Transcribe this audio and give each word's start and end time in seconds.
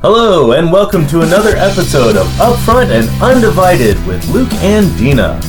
Hello, 0.00 0.52
and 0.52 0.70
welcome 0.70 1.06
to 1.08 1.22
another 1.22 1.56
episode 1.56 2.16
of 2.16 2.26
Upfront 2.38 2.90
and 2.90 3.08
Undivided 3.22 3.96
with 4.06 4.26
Luke 4.30 4.52
and 4.54 4.96
Dina. 4.96 5.40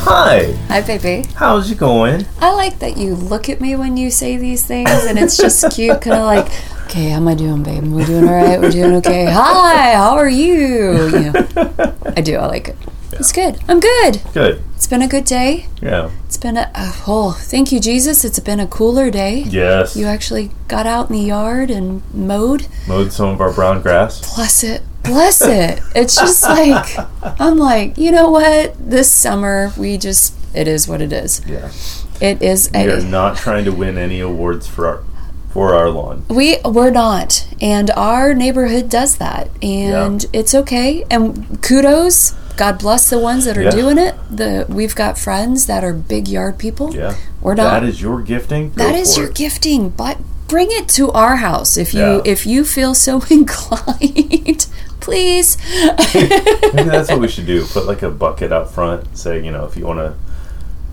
Hi, 0.00 0.52
Hi, 0.68 0.80
baby. 0.80 1.28
how's 1.34 1.70
it 1.70 1.78
going? 1.78 2.24
I 2.40 2.54
like 2.54 2.78
that 2.78 2.96
you 2.96 3.14
look 3.14 3.48
at 3.50 3.60
me 3.60 3.76
when 3.76 3.96
you 3.98 4.10
say 4.10 4.36
these 4.38 4.64
things, 4.64 4.88
and 4.90 5.18
it's 5.18 5.36
just 5.36 5.70
cute, 5.74 6.00
kind 6.00 6.16
of 6.16 6.24
like, 6.24 6.46
okay, 6.86 7.10
how 7.10 7.16
am 7.18 7.28
I 7.28 7.34
doing, 7.34 7.62
babe? 7.62 7.84
We're 7.84 8.06
doing 8.06 8.26
all 8.26 8.34
right. 8.34 8.58
We're 8.58 8.70
doing 8.70 8.94
okay. 8.96 9.26
Hi, 9.26 9.92
how 9.94 10.14
are 10.16 10.28
you? 10.28 11.08
You 11.08 11.32
know, 11.32 11.94
I 12.16 12.20
do. 12.22 12.36
I 12.36 12.46
like 12.46 12.68
it. 12.68 12.76
It's 13.12 13.32
good. 13.32 13.58
I'm 13.68 13.80
good. 13.80 14.22
Good. 14.32 14.62
It's 14.74 14.86
been 14.86 15.02
a 15.02 15.08
good 15.08 15.24
day. 15.24 15.66
Yeah. 15.82 16.10
It's 16.36 16.42
been 16.42 16.58
a 16.58 16.70
oh, 16.74 17.04
oh, 17.06 17.32
thank 17.32 17.72
you, 17.72 17.80
Jesus. 17.80 18.22
It's 18.22 18.38
been 18.40 18.60
a 18.60 18.66
cooler 18.66 19.10
day. 19.10 19.38
Yes. 19.48 19.96
You 19.96 20.04
actually 20.04 20.50
got 20.68 20.86
out 20.86 21.08
in 21.08 21.16
the 21.16 21.22
yard 21.22 21.70
and 21.70 22.02
mowed. 22.12 22.68
Mowed 22.86 23.10
some 23.10 23.30
of 23.30 23.40
our 23.40 23.50
brown 23.50 23.80
grass. 23.80 24.34
Bless 24.34 24.62
it. 24.62 24.82
Bless 25.02 25.40
it. 25.40 25.80
It's 25.94 26.14
just 26.14 26.42
like 26.42 26.94
I'm 27.40 27.56
like, 27.56 27.96
you 27.96 28.12
know 28.12 28.28
what? 28.28 28.74
This 28.78 29.10
summer 29.10 29.72
we 29.78 29.96
just 29.96 30.34
it 30.54 30.68
is 30.68 30.86
what 30.86 31.00
it 31.00 31.10
is. 31.10 31.40
Yeah. 31.46 31.72
It 32.20 32.42
is 32.42 32.70
We 32.74 32.80
are 32.90 33.00
not 33.00 33.38
trying 33.38 33.64
to 33.64 33.72
win 33.72 33.96
any 33.96 34.20
awards 34.20 34.66
for 34.66 34.86
our 34.88 35.04
for 35.48 35.74
our 35.74 35.88
lawn. 35.88 36.26
we 36.28 36.58
we're 36.66 36.90
not. 36.90 37.48
And 37.62 37.90
our 37.92 38.34
neighborhood 38.34 38.90
does 38.90 39.16
that. 39.16 39.48
And 39.62 40.22
Yeah. 40.22 40.30
it's 40.34 40.54
okay. 40.54 41.02
And 41.10 41.62
kudos. 41.62 42.34
God 42.56 42.78
bless 42.78 43.10
the 43.10 43.18
ones 43.18 43.44
that 43.44 43.56
are 43.58 43.62
Yeah. 43.64 43.70
doing 43.70 43.98
it. 43.98 44.14
The 44.30 44.66
we've 44.68 44.94
got 44.94 45.18
friends 45.18 45.66
that 45.66 45.84
are 45.84 45.92
big 45.92 46.26
yard 46.28 46.58
people. 46.58 46.94
Yeah. 46.94 47.14
We're 47.40 47.54
not. 47.54 47.80
That 47.80 47.84
is 47.84 48.00
your 48.00 48.22
gifting. 48.22 48.70
Go 48.70 48.84
That 48.84 48.94
is 48.94 49.16
your 49.16 49.26
it. 49.28 49.34
gifting, 49.34 49.90
but 49.90 50.16
bring 50.48 50.68
it 50.70 50.88
to 50.90 51.10
our 51.12 51.36
house 51.36 51.76
if 51.76 51.92
you 51.92 52.00
Yeah. 52.00 52.20
if 52.24 52.46
you 52.46 52.64
feel 52.64 52.94
so 52.94 53.22
inclined. 53.30 54.66
Please. 55.00 55.56
Maybe 56.14 56.88
that's 56.88 57.08
what 57.10 57.20
we 57.20 57.28
should 57.34 57.46
do. 57.46 57.64
Put 57.66 57.86
like 57.86 58.02
a 58.02 58.10
bucket 58.10 58.52
up 58.52 58.70
front. 58.72 59.16
Say, 59.16 59.44
you 59.44 59.52
know, 59.52 59.64
if 59.66 59.76
you 59.76 59.86
want 59.86 59.98
to 60.00 60.14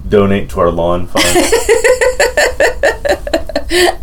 donate 0.08 0.50
to 0.52 0.60
our 0.60 0.72
lawn 0.72 1.08
fund. 1.08 1.26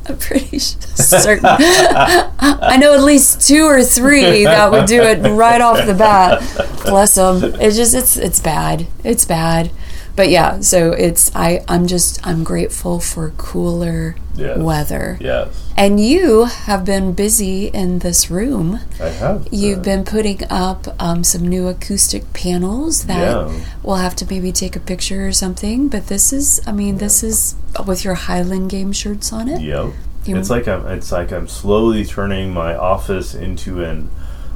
I'm 0.08 0.18
pretty 0.18 0.58
certain. 0.58 1.44
I 1.46 2.76
know 2.80 2.94
at 2.94 3.02
least 3.02 3.46
two 3.46 3.64
or 3.64 3.82
three 3.82 4.44
that 4.44 4.70
would 4.70 4.86
do 4.86 5.02
it 5.02 5.18
right 5.30 5.60
off 5.60 5.86
the 5.86 5.94
bat. 5.94 6.40
Bless 6.84 7.14
them. 7.14 7.54
It's 7.60 7.76
just 7.76 7.94
it's 7.94 8.16
it's 8.16 8.40
bad. 8.40 8.86
It's 9.04 9.24
bad. 9.24 9.70
But 10.16 10.28
yeah, 10.30 10.60
so 10.60 10.92
it's 10.92 11.30
I 11.34 11.64
I'm 11.68 11.86
just 11.86 12.24
I'm 12.26 12.44
grateful 12.44 13.00
for 13.00 13.30
cooler 13.36 14.16
Yes. 14.36 14.56
weather. 14.58 15.18
yes. 15.20 15.48
And 15.76 16.00
you 16.00 16.44
have 16.44 16.84
been 16.84 17.12
busy 17.12 17.66
in 17.66 17.98
this 17.98 18.30
room. 18.30 18.80
I 19.00 19.08
have. 19.08 19.48
You've 19.50 19.82
been 19.82 20.04
putting 20.04 20.40
up 20.50 20.86
um, 20.98 21.24
some 21.24 21.46
new 21.46 21.68
acoustic 21.68 22.32
panels 22.32 23.04
that 23.04 23.18
Yeah. 23.32 23.60
we'll 23.82 23.96
have 23.96 24.16
to 24.16 24.26
maybe 24.30 24.50
take 24.52 24.76
a 24.76 24.80
picture 24.80 25.26
or 25.26 25.32
something. 25.32 25.88
But 25.88 26.06
this 26.06 26.32
is, 26.32 26.60
I 26.66 26.72
mean, 26.72 26.98
this 26.98 27.22
is 27.22 27.54
with 27.86 28.02
your 28.04 28.14
Highland 28.14 28.70
game 28.70 28.92
shirts 28.92 29.30
on 29.32 29.48
it. 29.48 29.60
Yep. 29.60 29.92
You- 30.24 30.36
It's 30.36 30.48
like 30.50 30.66
I'm. 30.68 30.86
It's 30.86 31.12
like 31.12 31.32
I'm 31.32 31.48
slowly 31.48 32.04
turning 32.06 32.52
my 32.54 32.74
office 32.74 33.34
into 33.34 33.82
an 33.84 34.10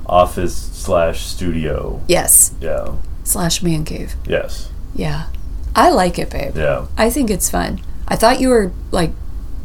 office 0.06 0.54
slash 0.54 1.24
studio. 1.26 2.00
Yes, 2.06 2.52
Yeah. 2.60 2.92
slash 3.24 3.62
man 3.62 3.84
cave. 3.84 4.14
Yes. 4.26 4.68
Yeah, 4.94 5.24
I 5.76 5.90
like 5.90 6.18
it, 6.18 6.30
babe. 6.30 6.56
Yeah. 6.56 6.86
I 6.96 7.10
think 7.10 7.30
it's 7.30 7.50
fun. 7.50 7.80
I 8.06 8.16
thought 8.16 8.40
you 8.40 8.48
were 8.50 8.72
like 8.90 9.10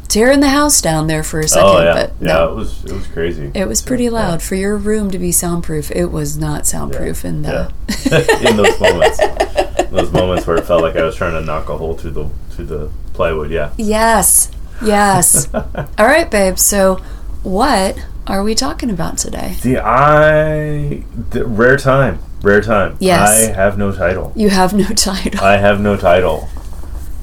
tearing 0.08 0.40
the 0.40 0.48
house 0.48 0.80
down 0.80 1.06
there 1.06 1.22
for 1.22 1.38
a 1.40 1.46
second, 1.46 1.68
oh 1.68 1.82
yeah. 1.82 1.92
but 1.94 2.12
yeah. 2.20 2.26
no. 2.34 2.52
It 2.52 2.54
was. 2.56 2.84
It 2.84 2.92
was 2.92 3.06
crazy. 3.06 3.50
It 3.54 3.66
was 3.68 3.80
pretty 3.82 4.04
Yeah. 4.04 4.10
loud 4.10 4.42
for 4.42 4.54
your 4.56 4.76
room 4.76 5.10
to 5.12 5.18
be 5.18 5.30
soundproof. 5.32 5.90
It 5.92 6.06
was 6.06 6.36
not 6.36 6.66
soundproof, 6.66 7.22
and 7.24 7.46
uh, 7.46 7.68
Yeah. 8.10 8.18
In 8.50 8.56
those 8.56 8.80
moments. 8.80 9.18
those 9.90 10.12
moments 10.12 10.46
where 10.46 10.56
it 10.56 10.64
felt 10.66 10.82
like 10.82 10.96
I 10.96 11.02
was 11.02 11.16
trying 11.16 11.32
to 11.32 11.40
knock 11.40 11.68
a 11.68 11.76
hole 11.76 11.94
through 11.96 12.12
the 12.12 12.28
through 12.50 12.66
the 12.66 12.90
plywood. 13.12 13.50
Yeah. 13.50 13.72
yes, 13.76 14.50
yes. 14.84 15.48
All 15.54 15.64
right, 16.06 16.30
babe. 16.30 16.58
So, 16.58 16.96
what 17.42 17.98
are 18.26 18.42
we 18.42 18.54
talking 18.54 18.90
about 18.90 19.18
today? 19.18 19.54
See, 19.58 19.76
I 19.76 21.02
the, 21.30 21.44
rare 21.46 21.76
time. 21.76 22.20
Rare 22.42 22.60
time. 22.60 22.96
Yes. 23.00 23.48
I 23.48 23.52
have 23.54 23.76
no 23.78 23.92
title. 23.92 24.32
You 24.34 24.50
have 24.50 24.72
no 24.72 24.84
title. 24.94 25.40
I 25.44 25.56
have 25.58 25.80
no 25.80 25.96
title. 25.96 26.48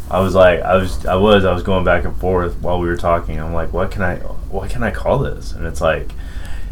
I 0.10 0.20
was 0.22 0.36
like, 0.36 0.62
I 0.62 0.76
was, 0.78 1.06
I 1.06 1.16
was, 1.16 1.44
I 1.44 1.54
was 1.54 1.64
going 1.64 1.84
back 1.84 2.06
and 2.06 2.16
forth 2.18 2.58
while 2.62 2.80
we 2.80 2.88
were 2.88 2.96
talking. 2.98 3.40
I'm 3.40 3.54
like, 3.54 3.74
what 3.74 3.92
can 3.92 4.02
I, 4.04 4.18
what 4.50 4.70
can 4.70 4.84
I 4.84 4.92
call 4.92 5.20
this? 5.20 5.52
And 5.52 5.66
it's 5.66 5.82
like, 5.82 6.12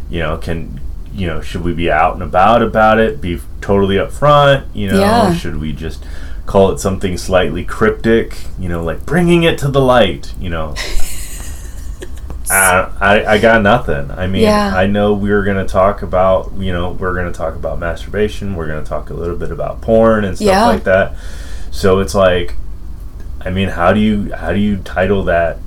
you 0.10 0.20
know, 0.20 0.38
can, 0.38 0.80
you 1.14 1.28
know, 1.28 1.42
should 1.42 1.64
we 1.64 1.74
be 1.74 1.92
out 1.92 2.14
and 2.14 2.24
about 2.24 2.62
about 2.62 3.00
it? 3.00 3.20
Be 3.20 3.40
totally 3.62 3.96
upfront? 3.96 4.66
You 4.74 4.90
know, 4.92 5.00
Yeah. 5.00 5.34
should 5.34 5.58
we 5.58 5.74
just 5.74 6.04
call 6.46 6.72
it 6.72 6.80
something 6.80 7.18
slightly 7.18 7.66
cryptic? 7.66 8.38
You 8.60 8.70
know, 8.70 8.84
like 8.84 9.06
bringing 9.06 9.44
it 9.44 9.58
to 9.60 9.68
the 9.68 9.82
light. 9.82 10.34
You 10.40 10.50
know. 10.50 10.76
I, 12.52 12.92
I, 13.00 13.32
I 13.34 13.38
got 13.40 13.62
nothing. 13.62 14.12
I 14.12 14.28
mean, 14.28 14.44
Yeah. 14.44 14.76
I 14.76 14.88
know 14.88 15.14
we 15.14 15.32
are 15.32 15.44
going 15.44 15.58
to 15.58 15.72
talk 15.72 16.02
about, 16.02 16.52
you 16.58 16.72
know, 16.74 16.92
we're 16.92 17.14
going 17.14 17.32
to 17.32 17.38
talk 17.38 17.56
about 17.56 17.80
masturbation. 17.80 18.56
We're 18.56 18.68
going 18.68 18.84
to 18.84 18.88
talk 18.88 19.10
a 19.10 19.14
little 19.14 19.36
bit 19.36 19.52
about 19.52 19.82
porn 19.82 20.24
and 20.26 20.36
stuff 20.38 20.48
Yeah. 20.48 20.66
like 20.68 20.84
that. 20.84 21.16
So 21.72 22.00
it's 22.00 22.16
like, 22.16 22.56
I 23.42 23.50
mean, 23.50 23.70
how 23.70 23.94
do 23.94 24.00
you 24.00 24.34
how 24.34 24.54
do 24.54 24.60
you 24.60 24.78
title 24.78 25.24
that 25.26 25.58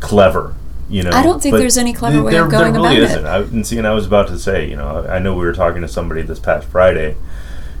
clever? 0.00 0.54
You 0.90 1.02
know, 1.04 1.10
I 1.10 1.22
don't 1.22 1.42
think 1.42 1.56
there's 1.56 1.78
any 1.78 1.92
clever 1.94 2.22
way 2.22 2.36
of 2.36 2.50
going 2.50 2.72
there 2.74 2.82
really 2.82 2.96
about 2.98 3.10
it. 3.10 3.16
isn't. 3.16 3.26
I, 3.26 3.38
and 3.38 3.66
see, 3.66 3.78
and 3.78 3.86
I 3.86 3.94
was 3.94 4.06
about 4.06 4.28
to 4.28 4.38
say, 4.38 4.68
you 4.68 4.76
know, 4.76 5.06
I, 5.08 5.16
I 5.16 5.18
know 5.20 5.34
we 5.34 5.46
were 5.46 5.54
talking 5.54 5.80
to 5.82 5.88
somebody 5.88 6.22
this 6.22 6.38
past 6.38 6.68
Friday. 6.68 7.16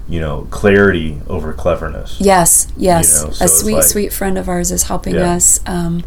You 0.08 0.20
know, 0.20 0.48
clarity 0.50 1.20
over 1.28 1.52
cleverness. 1.52 2.20
Yes, 2.20 2.68
yes. 2.76 3.20
You 3.20 3.26
know, 3.28 3.32
so 3.34 3.44
a 3.44 3.48
sweet, 3.48 3.74
like- 3.74 3.84
sweet 3.84 4.12
friend 4.12 4.36
of 4.36 4.48
ours 4.48 4.72
is 4.72 4.84
helping 4.84 5.14
Yeah. 5.14 5.34
us 5.34 5.60
um, 5.66 6.02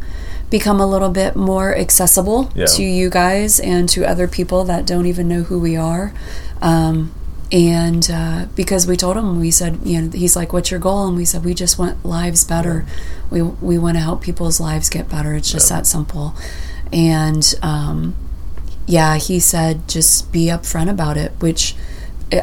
become 0.57 0.79
a 0.79 0.87
little 0.87 1.09
bit 1.09 1.35
more 1.35 1.75
accessible 1.85 2.49
Yeah. 2.55 2.65
to 2.75 2.83
you 2.99 3.09
guys 3.09 3.59
and 3.59 3.89
to 3.89 3.99
other 4.13 4.27
people 4.27 4.63
that 4.71 4.85
don't 4.91 5.05
even 5.05 5.27
know 5.27 5.43
who 5.49 5.59
we 5.59 5.75
are. 5.75 6.13
Um, 6.61 7.11
and 7.51 8.09
uh, 8.11 8.45
because 8.55 8.87
we 8.87 8.95
told 8.97 9.15
him, 9.17 9.39
we 9.39 9.51
said, 9.51 9.79
you 9.83 10.01
know, 10.01 10.09
he's 10.11 10.35
like, 10.35 10.51
"What's 10.53 10.71
your 10.71 10.79
goal?" 10.79 11.07
And 11.07 11.15
we 11.17 11.25
said, 11.25 11.43
"We 11.45 11.53
just 11.53 11.77
want 11.77 12.03
lives 12.03 12.43
better. 12.43 12.85
We 13.29 13.41
we 13.41 13.77
want 13.77 13.95
to 13.97 14.01
help 14.09 14.19
people's 14.21 14.59
lives 14.59 14.89
get 14.89 15.05
better. 15.09 15.31
It's 15.35 15.51
just 15.51 15.69
Yeah. 15.69 15.77
that 15.77 15.85
simple." 15.87 16.33
And 16.91 17.43
um, 17.61 18.15
yeah, 18.87 19.17
he 19.17 19.39
said, 19.39 19.87
"Just 19.87 20.31
be 20.31 20.45
upfront 20.55 20.89
about 20.89 21.17
it," 21.17 21.31
which. 21.39 21.75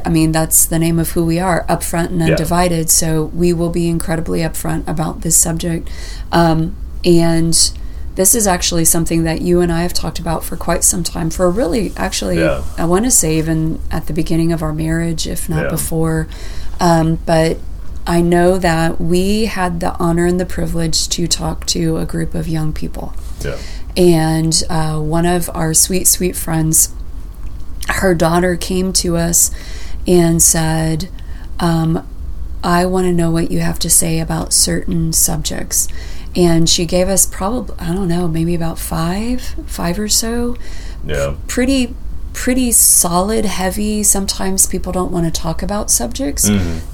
I 0.07 0.11
mean, 0.11 0.31
that's 0.31 0.65
the 0.65 0.79
name 0.79 1.01
of 1.01 1.11
who 1.11 1.25
we 1.27 1.41
are, 1.41 1.67
upfront 1.69 2.11
and 2.13 2.21
Yeah. 2.21 2.29
undivided. 2.35 2.89
So 2.89 3.25
we 3.43 3.53
will 3.53 3.69
be 3.69 3.89
incredibly 3.89 4.41
upfront 4.49 4.87
about 4.87 5.23
this 5.23 5.37
subject. 5.37 5.91
Um, 6.31 6.77
and 7.05 7.55
this 8.15 8.35
is 8.35 8.47
actually 8.47 8.85
something 8.85 9.25
that 9.25 9.41
you 9.41 9.61
and 9.61 9.73
I 9.73 9.83
have 9.83 9.93
talked 9.95 10.19
about 10.19 10.45
for 10.45 10.57
quite 10.57 10.85
some 10.85 11.03
time. 11.03 11.31
For 11.31 11.51
really, 11.51 11.93
actually, 11.97 12.39
Yeah. 12.41 12.63
I 12.77 12.85
want 12.85 13.05
to 13.07 13.11
say 13.11 13.39
even 13.39 13.81
at 13.91 14.07
the 14.07 14.13
beginning 14.13 14.53
of 14.53 14.63
our 14.63 14.73
marriage, 14.73 15.27
if 15.27 15.49
not 15.49 15.65
Yeah. 15.65 15.71
before. 15.71 16.27
Um, 16.81 17.19
but 17.25 17.59
I 18.07 18.21
know 18.21 18.59
that 18.59 19.01
we 19.01 19.47
had 19.47 19.81
the 19.81 19.95
honor 19.99 20.27
and 20.27 20.39
the 20.41 20.45
privilege 20.45 21.09
to 21.11 21.27
talk 21.27 21.65
to 21.67 21.97
a 21.99 22.05
group 22.05 22.35
of 22.35 22.49
young 22.49 22.73
people 22.73 23.15
Yeah. 23.43 23.55
and 23.97 24.63
uh, 24.69 24.99
one 24.99 25.25
of 25.25 25.49
our 25.55 25.73
sweet, 25.73 26.07
sweet 26.09 26.35
friends, 26.37 26.91
her 27.89 28.15
daughter 28.15 28.57
came 28.57 28.93
to 28.95 29.17
us 29.17 29.51
and 30.07 30.43
said, 30.43 31.09
um, 31.61 32.07
I 32.65 32.87
want 32.87 33.07
to 33.07 33.13
know 33.13 33.31
what 33.31 33.51
you 33.51 33.61
have 33.61 33.79
to 33.81 33.91
say 33.91 34.19
about 34.21 34.53
certain 34.53 35.13
subjects. 35.13 35.89
And 36.35 36.69
she 36.69 36.87
gave 36.87 37.09
us 37.09 37.27
probably, 37.27 37.75
I 37.79 37.93
don't 37.93 38.09
know, 38.09 38.27
maybe 38.29 38.55
about 38.55 38.79
five, 38.79 39.43
five 39.67 39.99
or 39.99 40.09
so 40.09 40.57
Yeah. 41.07 41.35
pretty 41.49 41.95
pretty 42.35 42.73
solid 42.73 43.45
heavy 43.45 44.03
sometimes 44.03 44.65
people 44.67 44.91
don't 44.91 45.13
want 45.13 45.27
to 45.27 45.31
talk 45.31 45.63
about 45.63 45.91
subjects 45.91 46.49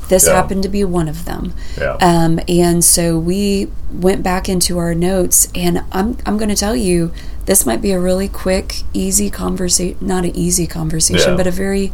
this 0.08 0.26
Yeah. 0.26 0.35
happened 0.35 0.64
to 0.64 0.69
be 0.69 0.82
one 0.82 1.08
of 1.08 1.26
them 1.26 1.52
Yeah. 1.81 1.96
um, 2.00 2.40
and 2.49 2.85
so 2.85 3.17
we 3.17 3.69
went 3.93 4.25
back 4.25 4.49
into 4.49 4.79
our 4.79 4.96
notes 4.96 5.46
and 5.55 5.85
i'm, 5.93 6.17
I'm 6.26 6.38
going 6.38 6.49
to 6.49 6.56
tell 6.56 6.75
you 6.75 7.12
this 7.46 7.64
might 7.64 7.81
be 7.81 7.93
a 7.93 8.00
really 8.00 8.26
quick 8.26 8.82
easy 8.93 9.31
conversation 9.31 9.96
not 10.00 10.25
an 10.25 10.35
easy 10.35 10.67
conversation 10.67 11.31
Yeah. 11.31 11.37
but 11.37 11.46
a 11.46 11.52
very 11.52 11.93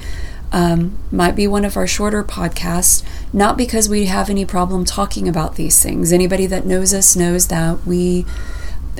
um, 0.54 0.96
might 1.10 1.34
be 1.34 1.48
one 1.48 1.64
of 1.64 1.76
our 1.76 1.86
shorter 1.86 2.22
podcasts 2.22 3.02
not 3.32 3.56
because 3.56 3.88
we 3.88 4.04
have 4.06 4.30
any 4.30 4.46
problem 4.46 4.84
talking 4.84 5.28
about 5.28 5.56
these 5.56 5.82
things. 5.82 6.12
Anybody 6.12 6.46
that 6.46 6.64
knows 6.64 6.94
us 6.94 7.16
knows 7.16 7.48
that 7.48 7.84
we 7.84 8.24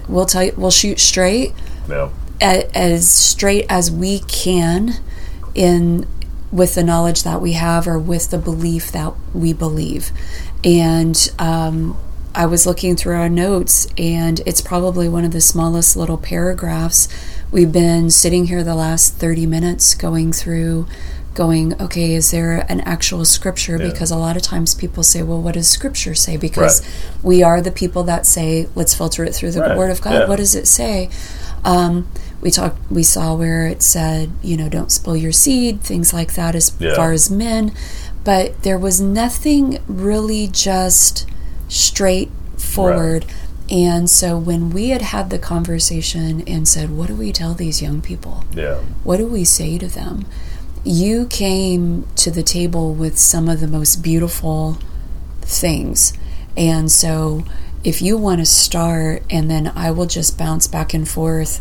will 0.09 0.27
tell 0.27 0.43
you 0.43 0.53
we'll 0.56 0.73
shoot 0.73 0.99
straight 0.99 1.53
Yeah. 1.89 2.11
as 2.41 3.09
straight 3.09 3.67
as 3.71 3.91
we 3.93 4.19
can 4.19 4.95
in 5.55 6.06
with 6.51 6.75
the 6.75 6.83
knowledge 6.83 7.23
that 7.23 7.41
we 7.41 7.53
have 7.53 7.87
or 7.87 8.01
with 8.01 8.31
the 8.31 8.39
belief 8.39 8.91
that 8.91 9.15
we 9.33 9.53
believe. 9.53 10.11
And 10.65 11.31
um, 11.39 11.97
i 12.35 12.47
was 12.47 12.67
looking 12.67 12.97
through 12.97 13.15
our 13.15 13.29
notes 13.29 13.87
and 13.97 14.41
it's 14.45 14.61
probably 14.61 15.09
one 15.09 15.25
of 15.25 15.31
the 15.31 15.41
smallest 15.41 15.97
little 15.97 16.19
paragraphs. 16.19 17.06
We've 17.53 17.71
been 17.71 18.11
sitting 18.11 18.47
here 18.47 18.65
the 18.65 18.75
last 18.75 19.15
30 19.15 19.47
minutes 19.47 19.95
going 19.95 20.33
through 20.33 20.89
going 21.34 21.81
okay 21.81 22.14
is 22.14 22.31
there 22.31 22.64
an 22.69 22.81
actual 22.82 23.25
scripture 23.25 23.76
Yeah. 23.76 23.90
because 23.90 24.10
a 24.10 24.16
lot 24.16 24.36
of 24.36 24.42
times 24.42 24.75
people 24.75 25.02
say 25.02 25.22
well 25.22 25.40
what 25.40 25.54
does 25.54 25.69
scripture 25.69 26.14
say 26.14 26.36
because 26.36 26.81
Right. 26.81 26.90
we 27.25 27.42
are 27.42 27.60
the 27.60 27.70
people 27.72 28.02
that 28.04 28.25
say 28.26 28.69
let's 28.75 28.94
filter 28.94 29.25
it 29.25 29.34
through 29.34 29.50
the 29.52 29.60
Right. 29.60 29.76
word 29.76 29.90
of 29.90 30.00
god 30.00 30.12
Yeah. 30.14 30.28
what 30.28 30.36
does 30.36 30.54
it 30.54 30.66
say 30.66 31.10
um, 31.64 32.06
we 32.40 32.50
talked 32.50 32.78
we 32.90 33.02
saw 33.02 33.34
where 33.34 33.66
it 33.66 33.82
said 33.82 34.31
you 34.42 34.56
know 34.56 34.69
don't 34.69 34.92
spill 34.92 35.16
your 35.16 35.32
seed 35.32 35.81
things 35.81 36.12
like 36.12 36.34
that 36.34 36.54
as 36.54 36.72
Yeah. 36.78 36.94
far 36.94 37.12
as 37.12 37.31
men 37.31 37.72
but 38.22 38.62
there 38.62 38.78
was 38.78 39.00
nothing 39.00 39.78
really 39.88 40.46
just 40.48 41.26
straightforward 41.69 43.25
and 43.70 44.10
so 44.10 44.36
when 44.36 44.69
we 44.70 44.90
had 44.90 45.00
had 45.00 45.31
the 45.31 45.38
conversation 45.38 46.42
and 46.46 46.69
said 46.69 46.90
what 46.90 47.08
do 47.08 47.14
we 47.14 47.32
tell 47.32 47.54
these 47.54 47.81
young 47.81 48.00
people 48.02 48.44
Yeah. 48.54 48.76
what 49.04 49.16
do 49.16 49.26
we 49.26 49.44
say 49.44 49.78
to 49.78 49.86
them 49.88 50.26
you 50.84 51.26
came 51.26 52.06
to 52.16 52.31
the 52.31 52.42
table 52.42 52.92
with 52.94 53.19
some 53.19 53.48
of 53.48 53.60
the 53.60 53.66
most 53.66 53.96
beautiful 54.02 54.78
things 55.40 56.12
and 56.56 56.90
so 56.90 57.42
if 57.82 58.00
you 58.00 58.16
want 58.16 58.38
to 58.40 58.46
start 58.46 59.22
and 59.31 59.50
then 59.50 59.70
i 59.75 59.90
will 59.90 60.06
just 60.06 60.36
bounce 60.38 60.66
back 60.66 60.94
and 60.94 61.08
forth 61.08 61.60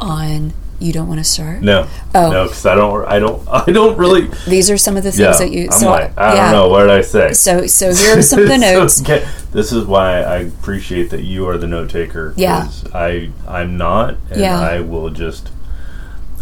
on 0.00 0.52
you 0.80 0.92
don't 0.92 1.06
want 1.08 1.18
to 1.20 1.24
start 1.24 1.62
No. 1.62 1.86
Oh. 2.16 2.30
No, 2.32 2.44
because 2.44 2.66
I 2.66 2.74
don't. 2.74 3.06
I 3.06 3.18
don't. 3.20 3.48
I 3.50 3.64
don't 3.70 3.96
really. 3.96 4.26
these 4.48 4.70
are 4.70 4.76
some 4.76 4.96
of 4.96 5.04
the 5.04 5.12
things 5.12 5.20
Yeah. 5.20 5.46
that 5.46 5.50
you 5.52 5.66
I'm 5.66 5.70
so 5.70 5.88
like, 5.88 6.18
I 6.18 6.34
yeah. 6.34 6.50
don't 6.50 6.62
know. 6.64 6.68
What 6.68 6.80
did 6.82 6.90
I 6.90 7.00
say? 7.00 7.32
so 7.32 7.66
so 7.68 7.94
here 7.94 8.18
are 8.18 8.22
some 8.22 8.40
of 8.40 8.48
the 8.48 8.58
So, 8.58 8.60
notes 8.80 9.00
okay, 9.02 9.24
This 9.52 9.72
is 9.72 9.84
why 9.86 10.20
I 10.22 10.38
appreciate 10.38 11.10
that 11.10 11.22
you 11.22 11.48
are 11.48 11.56
the 11.56 11.68
note 11.68 11.90
taker. 11.90 12.34
Yeah. 12.36 12.68
I 12.92 13.30
I'm 13.46 13.76
not, 13.76 14.16
and 14.30 14.40
Yeah. 14.40 14.58
I 14.60 14.80
will 14.80 15.10
just. 15.10 15.50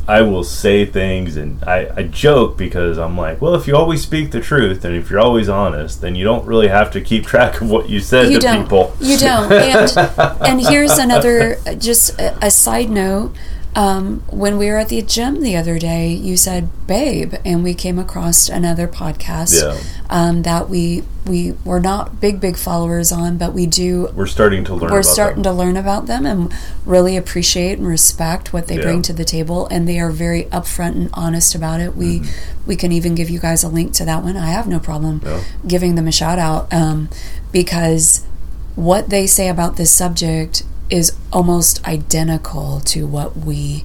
I 0.09 0.23
will 0.23 0.43
say 0.43 0.85
things 0.85 1.37
and 1.37 1.63
I, 1.65 1.91
I 1.97 2.03
joke 2.05 2.57
because 2.57 2.99
I'm 2.99 3.17
like, 3.17 3.41
well, 3.41 3.55
if 3.55 3.69
you 3.69 3.77
always 3.77 4.03
speak 4.03 4.33
the 4.33 4.41
truth 4.41 4.85
and 4.85 4.97
if 4.97 5.11
you're 5.11 5.21
always 5.21 5.49
honest, 5.49 6.01
then 6.01 6.15
you 6.17 6.25
don't 6.25 6.45
really 6.45 6.69
have 6.69 6.91
to 6.93 7.01
keep 7.01 7.25
track 7.33 7.61
of 7.61 7.71
what 7.71 7.89
you 7.89 8.01
said 8.01 8.31
you 8.33 8.39
to 8.39 8.47
don't. 8.47 8.63
people. 8.65 8.97
you 9.01 9.17
don't. 9.17 9.53
And 9.53 9.99
and 10.47 10.61
here's 10.61 10.99
another 10.99 11.59
uh, 11.67 11.75
just 11.75 12.19
a, 12.19 12.47
a 12.47 12.51
side 12.51 12.91
note 12.91 13.35
um, 13.75 14.21
when 14.29 14.59
we 14.59 14.67
were 14.67 14.77
at 14.77 14.91
the 14.91 15.01
gym 15.01 15.41
the 15.41 15.57
other 15.57 15.79
day 15.79 16.13
you 16.13 16.37
said 16.37 16.69
babe 16.87 17.35
and 17.45 17.65
we 17.65 17.73
came 17.73 17.99
across 17.99 18.49
another 18.51 18.87
podcast 18.87 19.63
Yeah. 19.63 19.81
um, 20.11 20.43
that 20.43 20.69
we 20.69 21.05
we 21.27 21.53
were 21.65 21.81
not 21.81 22.21
big 22.21 22.39
big 22.41 22.57
followers 22.59 23.11
on 23.13 23.39
but 23.39 23.55
we 23.55 23.65
do 23.67 24.11
We're 24.15 24.27
starting 24.27 24.65
to 24.65 24.75
learn. 24.75 24.91
we're 24.91 24.99
about 25.01 25.05
starting 25.11 25.43
them. 25.43 25.55
to 25.57 25.59
learn 25.59 25.77
about 25.79 26.07
them 26.07 26.27
and 26.27 26.53
really 26.85 27.17
appreciate 27.17 27.79
and 27.79 27.87
respect 27.87 28.53
what 28.53 28.67
they 28.69 28.77
Yeah. 28.77 28.83
bring 28.83 29.03
to 29.03 29.13
the 29.15 29.25
table 29.25 29.67
and 29.71 29.89
they 29.89 29.99
are 30.01 30.11
very 30.11 30.45
upfront 30.45 30.97
and 30.97 31.09
honest 31.15 31.55
about 31.55 31.81
it 31.81 31.97
we 31.97 32.21
Mm-hmm. 32.21 32.67
we 32.67 32.77
can 32.77 32.93
even 32.93 33.15
give 33.15 33.31
you 33.31 33.39
guys 33.39 33.63
a 33.65 33.69
link 33.69 33.93
to 33.95 34.05
that 34.05 34.23
one 34.23 34.37
i 34.37 34.51
have 34.51 34.67
no 34.69 34.81
problem 34.81 35.23
Yeah. 35.25 35.41
giving 35.67 35.95
them 35.95 36.07
a 36.07 36.13
shout 36.13 36.39
out 36.39 36.71
um, 36.73 37.09
because 37.53 38.27
what 38.75 39.09
they 39.11 39.27
say 39.27 39.49
about 39.49 39.77
this 39.77 39.91
subject 39.91 40.63
is 40.93 41.13
almost 41.33 41.83
identical 41.89 42.79
to 42.81 43.07
what 43.07 43.37
we 43.37 43.83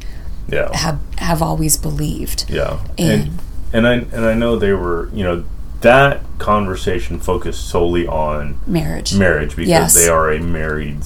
Yeah. 0.49 0.69
have 0.75 0.99
have 1.17 1.41
always 1.41 1.77
believed 1.77 2.45
Yeah, 2.49 2.77
And- 2.97 3.39
and 3.73 3.85
and 3.85 3.87
I 3.87 3.93
and 4.15 4.25
I 4.25 4.33
know 4.33 4.57
they 4.57 4.73
were 4.73 5.09
you 5.13 5.23
know 5.23 5.43
that 5.81 6.21
conversation 6.39 7.19
focused 7.19 7.67
solely 7.69 8.05
on 8.07 8.57
marriage 8.67 9.15
marriage 9.15 9.55
because 9.55 9.69
Yes. 9.69 9.93
they 9.93 10.09
are 10.09 10.31
a 10.31 10.39
married 10.39 11.03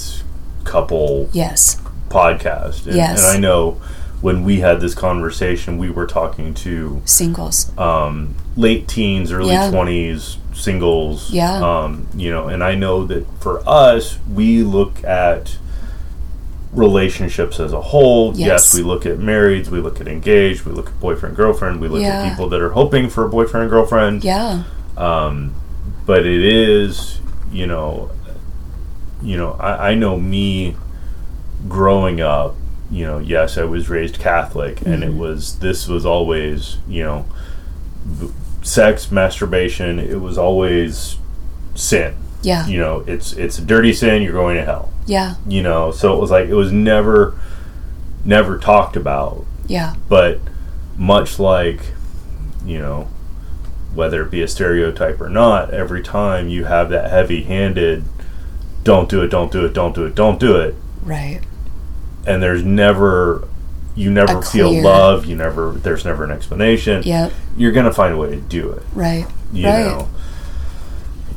couple 0.64 1.30
yes 1.34 1.78
podcast. 2.10 2.86
And, 2.88 2.96
Yes. 2.96 3.24
and 3.24 3.38
I 3.38 3.40
know 3.40 3.78
when 4.22 4.44
we 4.44 4.60
had 4.60 4.80
this 4.82 4.94
conversation, 4.94 5.78
we 5.78 5.90
were 5.90 6.06
talking 6.06 6.54
to 6.54 7.02
singles 7.06 7.72
um, 7.78 8.36
late 8.56 8.88
teens, 8.88 9.32
early 9.32 9.54
Yeah. 9.54 9.70
twenties, 9.72 10.38
singles. 10.54 11.30
Yeah. 11.32 11.56
Um, 11.70 12.08
you 12.16 12.30
know, 12.32 12.48
and 12.48 12.64
I 12.64 12.76
know 12.76 13.06
that 13.08 13.26
for 13.40 13.62
us, 13.68 14.18
we 14.32 14.62
look 14.64 15.04
at 15.04 15.58
relationships 16.74 17.60
as 17.60 17.74
a 17.74 17.82
whole. 17.82 18.32
Yes, 18.36 18.48
Yes. 18.48 18.76
we 18.76 18.82
look 18.84 19.06
at 19.06 19.18
marrieds, 19.20 19.68
we 19.68 19.80
look 19.82 20.00
at 20.00 20.08
engaged, 20.08 20.66
we 20.66 20.72
look 20.72 20.88
at 20.88 21.00
boyfriend 21.00 21.36
girlfriend, 21.36 21.82
we 21.82 21.88
look 21.90 22.02
Yeah. 22.02 22.24
at 22.24 22.30
people 22.30 22.48
that 22.50 22.62
are 22.62 22.70
hoping 22.72 23.10
for 23.10 23.26
a 23.26 23.30
boyfriend 23.30 23.70
girlfriend. 23.70 24.24
yeah 24.24 24.64
Um, 24.98 25.52
but 26.06 26.26
it 26.26 26.44
is, 26.46 27.20
you 27.52 27.68
know, 27.68 28.10
you 29.22 29.38
know, 29.38 29.56
I, 29.60 29.92
I 29.92 29.96
know 29.96 30.18
me 30.20 30.76
growing 31.68 32.22
up. 32.22 32.56
You 32.90 33.06
know, 33.06 33.18
yes, 33.20 33.58
I 33.58 33.64
was 33.64 33.90
raised 33.90 34.20
Catholic, 34.20 34.82
and 34.86 35.02
it 35.04 35.14
was 35.14 35.60
this 35.60 35.88
was 35.88 36.06
always, 36.06 36.78
you 36.90 37.04
know, 37.04 37.26
v- 38.06 38.32
sex, 38.64 39.10
masturbation. 39.12 39.98
It 40.00 40.20
was 40.20 40.38
always 40.38 41.18
sin. 41.74 42.16
Yeah. 42.42 42.68
You 42.68 42.80
know, 42.80 43.04
it's 43.08 43.34
it's 43.34 43.58
a 43.60 43.66
dirty 43.66 43.94
sin. 43.94 44.22
You're 44.22 44.34
going 44.34 44.56
to 44.58 44.66
hell. 44.66 44.92
yeah. 45.06 45.36
You 45.48 45.62
know, 45.64 45.92
so 45.92 46.16
it 46.16 46.20
was 46.20 46.32
like 46.32 46.48
it 46.48 46.54
was 46.56 46.72
never, 46.72 47.38
never 48.26 48.58
talked 48.58 48.96
about. 48.96 49.46
Yeah. 49.68 49.96
But 50.10 50.40
much 50.98 51.40
like 51.40 51.82
you 52.66 52.78
know 52.80 53.08
whether 53.96 54.22
it 54.24 54.30
be 54.32 54.42
a 54.42 54.48
stereotype 54.48 55.20
or 55.20 55.30
not 55.30 55.74
every 55.74 56.02
time 56.02 56.48
you 56.48 56.64
have 56.66 56.90
that 56.90 57.10
heavy-handed 57.10 58.04
don't 58.84 59.10
do 59.10 59.22
it 59.22 59.28
don't 59.28 59.52
do 59.52 59.66
it 59.66 59.74
don't 59.74 59.94
do 59.96 60.06
it 60.06 60.16
don't 60.16 60.40
do 60.40 60.56
it. 60.58 60.76
Right. 61.04 61.42
And 62.26 62.42
there's 62.42 62.64
never 62.64 63.48
you 63.96 64.10
never 64.12 64.38
A 64.40 64.42
feel 64.42 64.70
clear- 64.70 64.84
love 64.84 65.26
you 65.26 65.36
never 65.36 65.72
there's 65.72 66.06
never 66.06 66.24
an 66.24 66.32
explanation. 66.32 67.04
Yep. 67.04 67.32
You're 67.58 67.72
gonna 67.74 67.94
find 67.94 68.14
a 68.14 68.18
way 68.18 68.30
to 68.30 68.38
do 68.42 68.72
it. 68.72 68.84
Right. 68.94 69.26
You 69.52 69.68
right. 69.68 69.86
know 69.86 70.10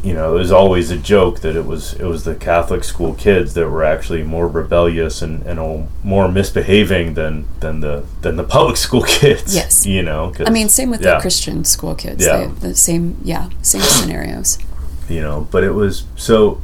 you 0.04 0.12
know 0.12 0.34
it 0.36 0.38
was 0.38 0.52
always 0.52 0.90
a 0.90 0.98
joke 0.98 1.40
that 1.40 1.56
it 1.56 1.64
was 1.64 1.94
it 1.94 2.04
was 2.04 2.24
the 2.24 2.34
catholic 2.34 2.84
school 2.84 3.14
kids 3.14 3.54
that 3.54 3.66
were 3.70 3.82
actually 3.94 4.22
more 4.22 4.46
rebellious 4.46 5.22
and, 5.22 5.42
and 5.46 5.88
more 6.04 6.28
misbehaving 6.30 7.14
than 7.14 7.46
than 7.60 7.80
the 7.80 8.04
than 8.20 8.36
the 8.36 8.44
public 8.44 8.76
school 8.86 9.02
kids 9.02 9.54
Yes. 9.54 9.86
you 9.86 10.02
know 10.02 10.32
I 10.46 10.50
mean, 10.50 10.68
same 10.68 10.90
with 10.90 11.00
yeah, 11.02 11.14
the 11.14 11.20
Christian 11.20 11.64
school 11.64 11.94
kids. 11.94 12.24
Yeah. 12.26 12.46
They, 12.60 12.68
the 12.68 12.74
same, 12.74 13.16
yeah, 13.24 13.48
same 13.62 13.80
scenarios. 13.96 14.58
you 15.08 15.20
know 15.22 15.48
but 15.50 15.64
it 15.64 15.72
was 15.72 16.04
so 16.16 16.60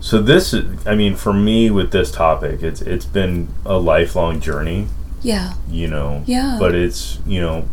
so 0.00 0.20
this 0.20 0.54
i 0.84 0.94
mean 0.94 1.14
for 1.16 1.32
me 1.32 1.70
with 1.70 1.90
this 1.90 2.10
topic 2.12 2.62
it's 2.62 2.82
it's 2.82 3.06
been 3.06 3.48
a 3.64 3.78
lifelong 3.78 4.40
journey 4.40 4.88
Yeah, 5.22 5.54
you 5.70 5.88
know 5.88 6.22
Yeah. 6.26 6.56
but 6.60 6.74
it's 6.74 7.18
you 7.26 7.40
know 7.40 7.64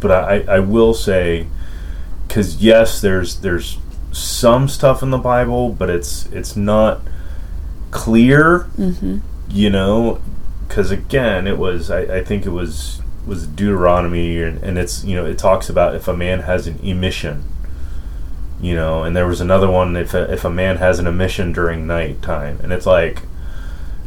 but 0.00 0.10
i 0.10 0.34
i 0.56 0.58
will 0.74 0.94
say 0.94 1.46
because 2.26 2.56
yes 2.62 3.00
there's 3.00 3.30
there's 3.40 3.78
some 4.12 4.68
stuff 4.68 5.02
in 5.02 5.10
the 5.10 5.18
bible 5.18 5.70
but 5.70 5.88
it's 5.88 6.26
it's 6.26 6.56
not 6.56 7.00
clear 7.90 8.68
mm-hmm. 8.76 9.18
you 9.50 9.70
know? 9.70 10.20
Because 10.66 10.90
again 10.90 11.46
it 11.46 11.58
was 11.58 11.90
I, 11.90 12.18
I 12.18 12.24
think 12.24 12.46
it 12.46 12.50
was 12.50 13.02
was 13.26 13.46
deuteronomy 13.46 14.40
and, 14.42 14.62
and 14.62 14.78
it's 14.78 15.04
you 15.04 15.16
know 15.16 15.26
it 15.26 15.38
talks 15.38 15.68
about 15.68 15.94
if 15.94 16.08
a 16.08 16.16
man 16.16 16.40
has 16.40 16.66
an 16.66 16.78
emission 16.80 17.44
you 18.60 18.74
know? 18.74 19.04
And 19.04 19.16
there 19.16 19.26
was 19.26 19.40
another 19.40 19.70
one 19.70 19.96
if 19.96 20.14
a, 20.14 20.32
if 20.32 20.44
a 20.44 20.50
man 20.50 20.76
has 20.76 20.98
an 20.98 21.06
emission 21.06 21.52
during 21.52 21.86
night 21.86 22.22
time, 22.22 22.60
and 22.62 22.72
it's 22.72 22.86
like 22.86 23.22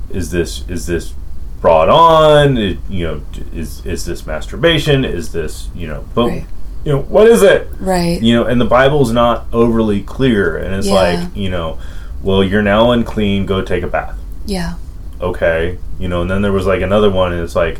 is 0.09 0.31
this 0.31 0.67
is 0.69 0.85
this 0.85 1.13
brought 1.59 1.89
on? 1.89 2.57
It- 2.57 2.77
you 2.89 3.07
know 3.07 3.21
is 3.53 3.85
is 3.85 4.05
this 4.05 4.25
masturbation? 4.25 5.03
Is 5.03 5.31
this 5.31 5.69
you 5.73 5.87
know 5.87 6.05
but 6.13 6.27
Right. 6.27 6.45
You 6.83 6.91
know 6.91 7.01
what 7.01 7.27
is 7.27 7.41
it? 7.43 7.67
Right. 7.79 8.21
you 8.21 8.35
know 8.35 8.45
and 8.45 8.59
the 8.59 8.65
bible's 8.65 9.11
not 9.11 9.45
overly 9.53 10.01
clear 10.01 10.57
and 10.57 10.75
it's 10.75 10.87
Yeah. 10.87 10.93
like 10.93 11.35
you 11.35 11.49
know 11.49 11.79
well 12.21 12.43
you're 12.43 12.61
now 12.61 12.91
unclean 12.91 13.45
go 13.45 13.61
take 13.61 13.83
a 13.83 13.87
bath. 13.87 14.17
Yeah, 14.45 14.75
okay. 15.21 15.77
You 15.99 16.07
know 16.07 16.21
and 16.23 16.29
then 16.31 16.41
there 16.41 16.51
was 16.51 16.65
like 16.65 16.81
another 16.81 17.09
one 17.09 17.31
and 17.33 17.41
it's 17.41 17.55
like 17.55 17.79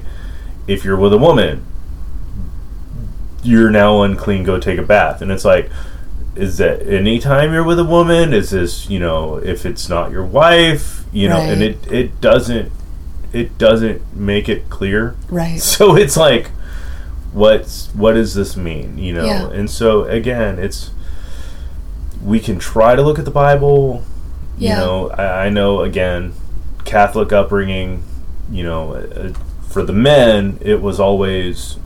if 0.67 0.85
you're 0.85 0.97
with 0.97 1.13
a 1.13 1.17
woman 1.17 1.65
you're 3.43 3.69
now 3.69 4.01
unclean 4.03 4.43
go 4.43 4.59
take 4.59 4.79
a 4.79 4.83
bath. 4.83 5.21
And 5.21 5.31
it's 5.31 5.45
like 5.45 5.69
is 6.35 6.57
that 6.57 6.81
anytime 6.87 7.53
you're 7.53 7.63
with 7.63 7.77
a 7.79 7.83
woman? 7.83 8.33
Is 8.33 8.49
this 8.51 8.89
you 8.89 8.99
know 8.99 9.35
if 9.37 9.65
it's 9.65 9.89
not 9.89 10.11
your 10.11 10.25
wife? 10.25 11.03
You 11.11 11.29
know 11.29 11.37
and 11.37 11.61
it 11.61 11.91
it 11.91 12.21
doesn't 12.21 12.71
it 13.33 13.57
doesn't 13.57 14.15
make 14.15 14.47
it 14.47 14.69
clear. 14.69 15.15
Right. 15.29 15.59
so 15.73 15.95
it's 15.95 16.15
like 16.17 16.49
what's 17.33 17.87
what 17.95 18.13
does 18.13 18.33
this 18.35 18.55
mean 18.55 18.97
you 18.97 19.13
know 19.13 19.25
Yeah. 19.25 19.49
and 19.49 19.69
so 19.69 20.03
again 20.03 20.59
it's 20.59 20.91
we 22.23 22.39
can 22.39 22.59
try 22.59 22.95
to 22.95 23.01
look 23.01 23.19
at 23.19 23.25
the 23.25 23.31
bible 23.31 24.03
you 24.57 24.69
know 24.69 25.09
I, 25.09 25.45
I 25.45 25.49
know 25.49 25.81
again 25.81 26.33
catholic 26.85 27.31
upbringing 27.33 28.03
you 28.51 28.63
know 28.63 28.93
uh, 28.93 29.33
for 29.67 29.83
the 29.83 29.93
men 29.93 30.57
it 30.61 30.81
was 30.81 30.99
always 30.99 31.77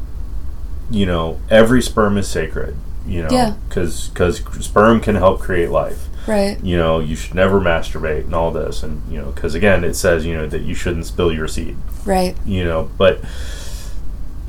you 0.91 1.05
know 1.05 1.39
every 1.49 1.81
sperm 1.81 2.17
is 2.17 2.27
sacred 2.27 2.75
you 3.05 3.23
know 3.23 3.29
Yeah. 3.31 3.55
because 3.69 4.11
sperm 4.59 4.99
can 4.99 5.15
help 5.15 5.39
create 5.39 5.69
life 5.69 6.07
Right. 6.27 6.61
you 6.61 6.77
know 6.77 6.99
you 6.99 7.15
should 7.15 7.35
never 7.35 7.61
masturbate 7.61 8.25
and 8.25 8.35
all 8.35 8.51
this 8.51 8.83
and 8.83 9.01
you 9.09 9.17
know 9.21 9.31
because 9.31 9.55
again 9.55 9.85
it 9.85 9.93
says 9.95 10.25
you 10.25 10.33
know 10.35 10.45
that 10.47 10.61
you 10.63 10.75
shouldn't 10.75 11.05
spill 11.05 11.31
your 11.31 11.47
seed 11.47 11.77
Right. 12.05 12.35
you 12.45 12.65
know 12.65 12.89
but 12.97 13.21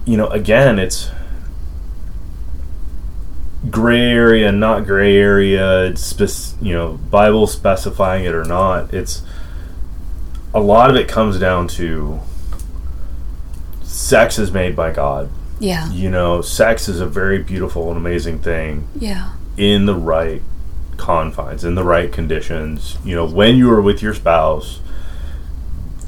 you 0.09 0.17
know 0.17 0.27
again 0.29 0.79
it's 0.79 1.11
gray 3.71 4.01
area 4.01 4.51
not 4.51 4.87
gray 4.87 5.17
area 5.17 5.85
it's 5.85 6.03
spec- 6.03 6.59
you 6.63 6.73
know 6.73 6.95
bible 7.11 7.47
specifying 7.47 8.25
it 8.25 8.35
or 8.35 8.45
not 8.45 8.93
it's 8.95 9.23
a 10.55 10.61
lot 10.61 10.89
of 10.89 10.97
it 10.97 11.09
comes 11.09 11.39
down 11.39 11.69
to 11.69 12.19
sex 13.83 14.39
is 14.39 14.51
made 14.51 14.75
by 14.75 14.91
god 14.93 15.29
Yeah. 15.59 15.91
you 15.93 16.09
know 16.09 16.41
sex 16.41 16.89
is 16.89 17.01
a 17.01 17.07
very 17.07 17.43
beautiful 17.43 17.89
and 17.89 17.97
amazing 17.99 18.39
thing 18.39 18.89
Yeah. 18.99 19.33
in 19.57 19.85
the 19.87 19.95
right 19.95 20.41
confines, 20.97 21.63
in 21.65 21.77
the 21.77 21.85
right 21.85 22.11
conditions. 22.13 22.99
You 23.05 23.15
know, 23.15 23.25
when 23.25 23.55
you 23.55 23.71
are 23.71 23.81
with 23.81 24.03
your 24.03 24.15
spouse, 24.15 24.81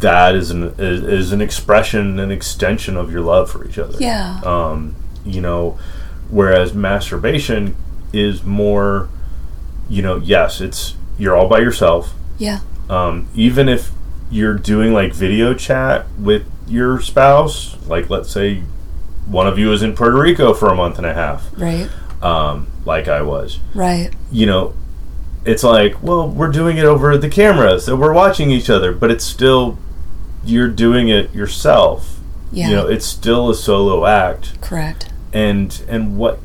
that 0.00 0.34
is 0.34 0.50
an 0.50 0.74
is, 0.78 1.02
is 1.02 1.32
an 1.32 1.40
expression, 1.40 2.18
an 2.18 2.30
extension 2.30 2.96
of 2.96 3.12
your 3.12 3.20
love 3.22 3.50
for 3.50 3.66
each 3.66 3.78
other. 3.78 3.96
Yeah. 3.98 4.40
Um, 4.44 4.94
you 5.24 5.40
know, 5.40 5.78
whereas 6.30 6.72
masturbation 6.74 7.76
is 8.12 8.42
more, 8.42 9.08
you 9.88 10.02
know, 10.02 10.16
yes, 10.16 10.60
it's 10.60 10.96
you're 11.18 11.36
all 11.36 11.48
by 11.48 11.58
yourself. 11.60 12.14
Yeah. 12.38 12.60
Um, 12.88 13.28
even 13.34 13.68
if 13.68 13.90
you're 14.30 14.54
doing 14.54 14.92
like 14.92 15.12
video 15.12 15.54
chat 15.54 16.06
with 16.18 16.44
your 16.66 17.00
spouse, 17.00 17.76
like 17.86 18.08
let's 18.10 18.30
say 18.30 18.62
one 19.26 19.46
of 19.46 19.58
you 19.58 19.72
is 19.72 19.82
in 19.82 19.94
Puerto 19.94 20.18
Rico 20.18 20.54
for 20.54 20.68
a 20.68 20.74
month 20.74 20.96
and 20.98 21.06
a 21.06 21.14
half, 21.14 21.50
Right. 21.56 21.88
um, 22.22 22.66
like 22.84 23.06
I 23.08 23.22
was 23.22 23.58
Right. 23.74 24.10
you 24.32 24.46
know, 24.46 24.74
it's 25.44 25.62
like, 25.62 26.02
well, 26.02 26.28
we're 26.28 26.48
doing 26.50 26.78
it 26.78 26.84
over 26.84 27.16
the 27.16 27.28
camera, 27.28 27.78
so 27.80 27.94
we're 27.96 28.12
watching 28.12 28.50
each 28.50 28.68
other, 28.70 28.92
but 28.92 29.10
it's 29.10 29.24
still 29.24 29.78
you're 30.44 30.68
doing 30.68 31.08
it 31.08 31.34
yourself. 31.34 32.18
Yeah. 32.52 32.68
You 32.68 32.76
know, 32.76 32.86
it's 32.86 33.06
still 33.06 33.50
a 33.50 33.54
solo 33.54 34.06
act. 34.06 34.60
Correct. 34.60 35.10
And 35.32 35.82
and 35.88 36.18
what 36.18 36.40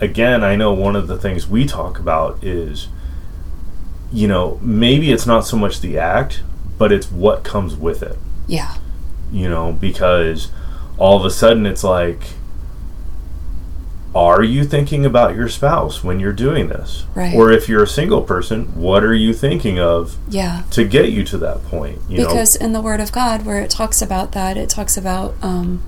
again, 0.00 0.44
I 0.44 0.56
know 0.56 0.72
one 0.72 0.96
of 0.96 1.08
the 1.08 1.18
things 1.18 1.48
we 1.48 1.66
talk 1.66 1.98
about 1.98 2.42
is 2.42 2.88
you 4.12 4.28
know, 4.28 4.58
maybe 4.60 5.10
it's 5.10 5.26
not 5.26 5.46
so 5.46 5.56
much 5.56 5.80
the 5.80 5.98
act, 5.98 6.42
but 6.76 6.92
it's 6.92 7.10
what 7.10 7.44
comes 7.44 7.74
with 7.74 8.02
it. 8.02 8.18
Yeah. 8.46 8.76
You 9.32 9.48
know, 9.48 9.72
because 9.72 10.50
all 10.98 11.18
of 11.18 11.24
a 11.24 11.30
sudden 11.30 11.64
it's 11.64 11.82
like 11.82 12.20
are 14.14 14.42
you 14.42 14.64
thinking 14.64 15.06
about 15.06 15.34
your 15.34 15.48
spouse 15.48 16.04
when 16.04 16.20
you're 16.20 16.32
doing 16.34 16.68
this? 16.68 17.06
Right. 17.14 17.34
Or 17.34 17.50
if 17.50 17.68
you're 17.68 17.82
a 17.82 17.86
single 17.88 18.20
person, 18.22 18.66
what 18.74 19.02
are 19.04 19.14
you 19.14 19.32
thinking 19.32 19.78
of 19.78 20.16
Yeah. 20.28 20.62
to 20.72 20.84
get 20.84 21.10
you 21.12 21.24
to 21.24 21.38
that 21.38 21.64
point? 21.64 21.98
You 22.08 22.18
because 22.26 22.54
in 22.54 22.72
the 22.74 22.82
Word 22.82 23.00
of 23.00 23.10
God, 23.10 23.46
where 23.46 23.60
it 23.60 23.70
talks 23.70 24.02
about 24.02 24.32
that, 24.32 24.56
it 24.58 24.68
talks 24.68 24.96
about 24.98 25.34
um, 25.42 25.82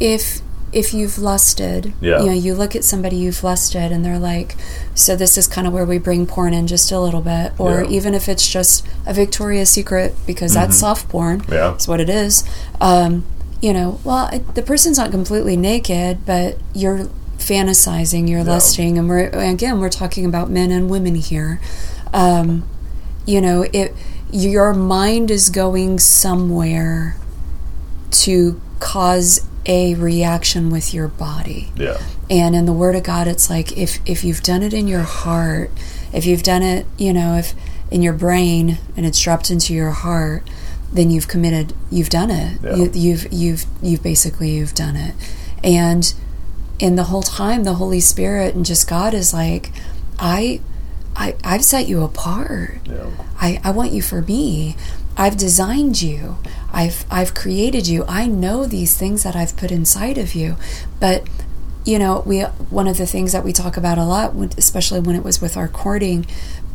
if 0.00 0.40
if 0.72 0.92
you've 0.92 1.18
lusted, 1.18 1.92
Yeah. 2.00 2.18
you 2.18 2.26
know, 2.26 2.32
you 2.32 2.52
look 2.52 2.74
at 2.74 2.82
somebody 2.82 3.14
you've 3.14 3.44
lusted, 3.44 3.92
and 3.92 4.04
they're 4.04 4.18
like, 4.18 4.56
so 4.92 5.14
this 5.14 5.38
is 5.38 5.46
kind 5.46 5.68
of 5.68 5.72
where 5.72 5.84
we 5.84 5.98
bring 5.98 6.26
porn 6.26 6.52
in 6.52 6.66
just 6.66 6.90
a 6.90 6.98
little 6.98 7.20
bit, 7.20 7.52
or 7.58 7.84
Yeah. 7.84 7.90
even 7.90 8.12
if 8.12 8.28
it's 8.28 8.48
just 8.48 8.84
a 9.06 9.14
Victoria's 9.14 9.70
Secret 9.70 10.16
because 10.26 10.52
that's 10.54 10.76
soft 10.76 11.08
porn, 11.08 11.42
yeah, 11.48 11.70
That's 11.70 11.86
what 11.86 12.00
it 12.00 12.10
is. 12.10 12.42
Um, 12.80 13.22
you 13.64 13.72
know, 13.72 13.98
well, 14.04 14.28
it, 14.30 14.54
the 14.54 14.62
person's 14.62 14.98
not 14.98 15.10
completely 15.10 15.56
naked, 15.56 16.26
but 16.26 16.58
you're 16.74 17.06
fantasizing, 17.38 18.28
you're 18.28 18.40
Yeah. 18.40 18.52
lusting, 18.56 18.98
and 18.98 19.08
we're 19.08 19.28
again 19.30 19.80
we're 19.80 19.88
talking 19.88 20.26
about 20.26 20.50
men 20.50 20.70
and 20.70 20.90
women 20.90 21.14
here. 21.14 21.60
Um, 22.12 22.64
you 23.24 23.40
know, 23.40 23.64
it 23.72 23.94
your 24.30 24.74
mind 24.74 25.30
is 25.30 25.48
going 25.48 25.98
somewhere 25.98 27.16
to 28.24 28.60
cause 28.80 29.40
a 29.66 29.94
reaction 29.94 30.68
with 30.70 30.92
your 30.92 31.08
body. 31.08 31.72
yeah, 31.76 31.96
And 32.28 32.54
in 32.54 32.66
the 32.66 32.72
Word 32.72 32.94
of 32.96 33.02
God, 33.02 33.26
it's 33.26 33.48
like 33.48 33.76
if 33.78 33.98
if 34.04 34.24
you've 34.24 34.42
done 34.42 34.62
it 34.62 34.74
in 34.74 34.86
your 34.88 35.02
heart, 35.04 35.70
if 36.12 36.26
you've 36.26 36.42
done 36.42 36.62
it, 36.62 36.84
you 36.98 37.12
know, 37.14 37.36
if 37.36 37.54
in 37.90 38.02
your 38.02 38.12
brain 38.12 38.78
and 38.96 39.06
it's 39.06 39.18
dropped 39.18 39.50
into 39.50 39.72
your 39.72 39.90
heart, 39.92 40.42
then 40.94 41.10
you've 41.10 41.28
committed, 41.28 41.74
you've 41.90 42.08
done 42.08 42.30
it. 42.30 42.60
Yeah. 42.62 42.76
You, 42.76 42.90
you've 42.94 43.32
you've 43.32 43.66
you've 43.82 44.02
basically 44.02 44.50
you've 44.50 44.74
done 44.74 44.96
it. 44.96 45.14
And 45.62 46.14
in 46.78 46.96
the 46.96 47.04
whole 47.04 47.22
time, 47.22 47.64
the 47.64 47.74
Holy 47.74 48.00
Spirit 48.00 48.54
and 48.54 48.64
just 48.64 48.88
God 48.88 49.12
is 49.14 49.32
like, 49.34 49.72
I, 50.18 50.60
I 51.16 51.34
I've 51.44 51.64
set 51.64 51.88
you 51.88 52.02
apart. 52.02 52.80
yeah, 52.86 53.10
I, 53.40 53.60
I 53.64 53.70
want 53.70 53.92
you 53.92 54.02
for 54.02 54.22
me. 54.22 54.76
I've 55.16 55.36
designed 55.36 56.00
you. 56.00 56.38
I've 56.72 57.04
I've 57.10 57.34
created 57.34 57.86
you. 57.86 58.04
I 58.08 58.26
know 58.26 58.66
these 58.66 58.96
things 58.96 59.22
that 59.22 59.36
I've 59.36 59.56
put 59.56 59.70
inside 59.70 60.18
of 60.18 60.34
you. 60.34 60.56
But 61.00 61.28
you 61.84 61.98
know, 61.98 62.22
we 62.24 62.40
one 62.40 62.88
of 62.88 62.98
the 62.98 63.06
things 63.06 63.32
that 63.32 63.44
we 63.44 63.52
talk 63.52 63.76
about 63.76 63.98
a 63.98 64.04
lot, 64.04 64.34
especially 64.56 65.00
when 65.00 65.14
it 65.16 65.22
was 65.22 65.40
with 65.40 65.56
our 65.56 65.68
courting, 65.68 66.26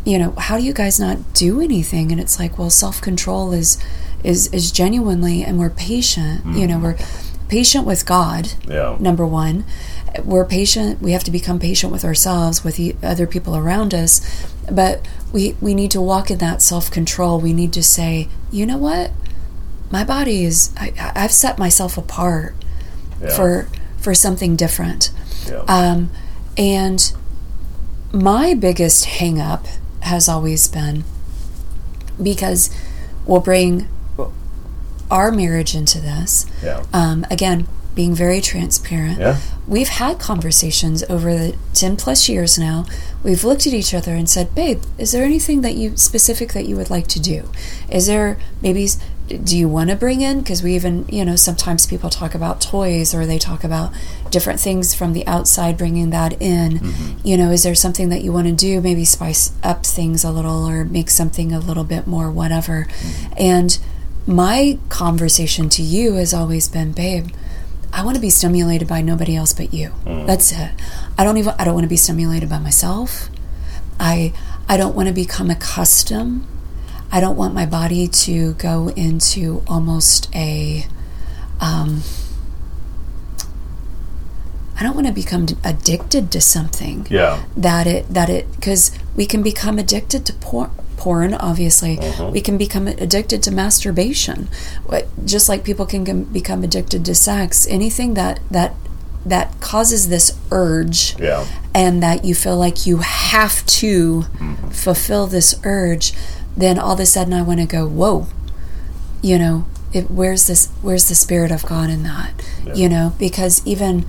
you 0.06 0.18
know, 0.18 0.32
how 0.32 0.58
do 0.58 0.64
you 0.64 0.74
guys 0.74 1.00
not 1.00 1.34
do 1.34 1.62
anything? 1.62 2.12
And 2.12 2.22
it's 2.22 2.40
like, 2.40 2.58
well, 2.58 2.70
self 2.70 3.02
control 3.02 3.52
is 3.52 3.78
is 4.24 4.48
is 4.54 4.72
genuinely, 4.72 5.44
and 5.44 5.60
we're 5.60 5.70
patient. 5.70 6.46
You 6.46 6.68
know, 6.68 6.80
we're 6.80 6.98
patient 7.48 7.86
with 7.86 8.06
God 8.06 8.54
yeah, 8.68 8.98
number 9.00 9.26
one. 9.26 9.66
We're 10.24 10.46
patient 10.46 11.02
we 11.02 11.12
have 11.12 11.24
to 11.24 11.32
become 11.32 11.60
patient 11.60 11.92
with 11.92 12.04
ourselves 12.04 12.64
with 12.64 12.76
the 12.78 12.96
other 13.04 13.28
people 13.28 13.56
around 13.56 13.94
us 13.94 14.22
but 14.72 15.08
we 15.32 15.56
we 15.62 15.74
need 15.74 15.92
to 15.92 16.02
walk 16.02 16.30
in 16.32 16.38
that 16.40 16.62
self-control. 16.62 17.40
We 17.40 17.54
need 17.54 17.74
to 17.74 17.84
say 17.84 18.28
you 18.52 18.66
know 18.66 18.78
what? 18.78 19.12
My 19.92 20.04
body 20.04 20.44
is 20.44 20.72
I, 20.78 20.94
I- 21.00 21.24
i've 21.24 21.32
set 21.32 21.58
myself 21.58 21.98
apart 21.98 22.56
yeah, 23.22 23.36
for 23.36 23.70
for 23.98 24.14
something 24.16 24.56
different. 24.56 25.12
Yeah, 25.48 25.64
um, 25.68 26.10
and 26.58 27.12
my 28.12 28.54
biggest 28.54 29.06
hang 29.06 29.40
up 29.40 29.66
has 30.02 30.28
always 30.30 30.68
been 30.68 31.04
because 32.22 32.70
we'll 33.26 33.42
bring 33.42 33.88
our 35.10 35.32
marriage 35.32 35.76
into 35.76 36.00
this 36.00 36.46
yeah, 36.64 36.84
um, 36.94 37.26
again, 37.32 37.68
being 37.96 38.14
very 38.14 38.40
transparent. 38.40 39.20
yeah, 39.20 39.38
We've 39.68 39.90
had 39.90 40.20
conversations 40.20 41.04
over 41.10 41.34
the 41.34 41.58
10 41.74 41.98
plus 41.98 42.30
years 42.30 42.58
now. 42.58 42.86
We've 43.24 43.44
looked 43.44 43.68
at 43.68 43.74
each 43.74 43.94
other 43.94 44.14
and 44.14 44.30
said, 44.30 44.56
Babe, 44.56 44.82
is 44.98 45.12
there 45.12 45.24
anything 45.26 45.62
that 45.62 45.76
you 45.76 45.98
specific 45.98 46.54
that 46.54 46.66
you 46.66 46.78
would 46.78 46.90
like 46.90 47.08
to 47.08 47.20
do? 47.20 47.50
Is 47.90 48.08
there 48.08 48.38
maybe, 48.62 48.88
do 49.28 49.58
you 49.58 49.68
want 49.68 49.90
to 49.90 49.96
bring 49.98 50.22
in? 50.22 50.40
Because 50.40 50.64
we 50.64 50.76
even, 50.76 51.06
you 51.10 51.26
know, 51.26 51.36
sometimes 51.36 51.88
people 51.88 52.10
talk 52.10 52.34
about 52.34 52.62
toys 52.62 53.14
or 53.14 53.26
they 53.26 53.38
talk 53.40 53.64
about 53.66 53.92
different 54.30 54.60
things 54.62 54.94
from 54.94 55.12
the 55.14 55.26
outside, 55.28 55.78
bringing 55.78 56.12
that 56.12 56.40
in. 56.42 56.80
You 57.24 57.36
know, 57.38 57.52
is 57.52 57.64
there 57.64 57.76
something 57.76 58.10
that 58.10 58.22
you 58.22 58.32
want 58.32 58.48
to 58.48 58.54
do? 58.54 58.80
Maybe 58.80 59.04
spice 59.04 59.52
up 59.62 59.86
things 59.86 60.24
a 60.24 60.32
little 60.32 60.66
or 60.70 60.86
make 60.86 61.10
something 61.10 61.52
a 61.52 61.60
little 61.60 61.84
bit 61.84 62.08
more, 62.08 62.32
whatever. 62.32 62.88
And 63.36 63.78
my 64.30 64.78
conversation 64.90 65.70
to 65.70 65.82
you 65.82 66.14
has 66.14 66.34
always 66.36 66.70
been, 66.70 66.92
babe, 66.92 67.30
I 67.92 68.06
want 68.06 68.14
to 68.16 68.22
be 68.22 68.30
stimulated 68.30 68.88
by 68.88 69.02
nobody 69.02 69.36
else 69.36 69.54
but 69.54 69.74
you. 69.74 69.92
That's 70.06 70.52
it. 70.52 70.72
I 71.18 71.24
don't 71.24 71.38
even 71.38 71.56
I 71.58 71.66
don't 71.66 71.74
want 71.74 71.86
to 71.86 71.90
be 71.90 71.98
stimulated 71.98 72.48
by 72.48 72.60
myself. 72.60 73.30
I 74.00 74.32
I 74.68 74.78
don't 74.78 74.96
want 74.96 75.08
to 75.08 75.14
become 75.14 75.50
accustomed. 75.50 76.46
I 77.12 77.20
don't 77.20 77.36
want 77.36 77.56
my 77.56 77.66
body 77.66 78.08
to 78.08 78.54
go 78.54 78.90
into 78.90 79.64
almost 79.68 80.30
a 80.36 80.86
um 81.60 82.04
I 84.80 84.84
don't 84.84 84.94
want 84.96 85.08
to 85.08 85.14
become 85.14 85.48
addicted 85.64 86.32
to 86.32 86.40
something 86.40 87.08
yeah, 87.10 87.44
that 87.58 87.88
it 87.88 88.08
that 88.14 88.30
it 88.30 88.50
because 88.52 88.92
we 89.16 89.26
can 89.26 89.42
become 89.42 89.80
addicted 89.80 90.26
to 90.28 90.34
porn 90.34 90.70
porn 91.00 91.34
obviously 91.34 91.98
uh-huh. 91.98 92.30
we 92.30 92.42
can 92.42 92.58
become 92.58 92.88
addicted 92.88 93.42
to 93.42 93.52
masturbation. 93.52 94.50
What- 94.86 95.08
just 95.26 95.48
like 95.48 95.64
people 95.64 95.86
can 95.86 96.06
com- 96.06 96.24
become 96.26 96.64
addicted 96.64 97.06
to 97.06 97.16
sex 97.16 97.66
anything 97.70 98.14
that 98.16 98.40
that 98.52 98.76
that 99.26 99.60
causes 99.60 100.10
this 100.10 100.38
urge 100.52 101.18
yeah, 101.20 101.46
and 101.74 102.02
that 102.04 102.24
you 102.24 102.34
feel 102.34 102.58
like 102.58 102.86
you 102.86 102.98
have 102.98 103.66
to 103.66 104.22
mm-hmm. 104.22 104.70
fulfill 104.70 105.28
this 105.28 105.60
urge 105.64 106.14
then 106.56 106.80
all 106.80 106.94
of 106.94 107.00
a 107.00 107.06
sudden 107.06 107.34
i 107.34 107.42
want 107.42 107.60
to 107.60 107.66
go 107.66 107.86
whoa 107.86 108.28
you 109.22 109.38
know 109.38 109.66
it, 109.92 110.10
where's 110.10 110.48
this 110.48 110.68
where's 110.82 111.10
the 111.10 111.16
spirit 111.16 111.52
of 111.52 111.66
god 111.66 111.90
in 111.90 112.04
that? 112.04 112.32
You 112.76 112.88
know 112.88 113.14
because 113.18 113.66
even 113.66 114.06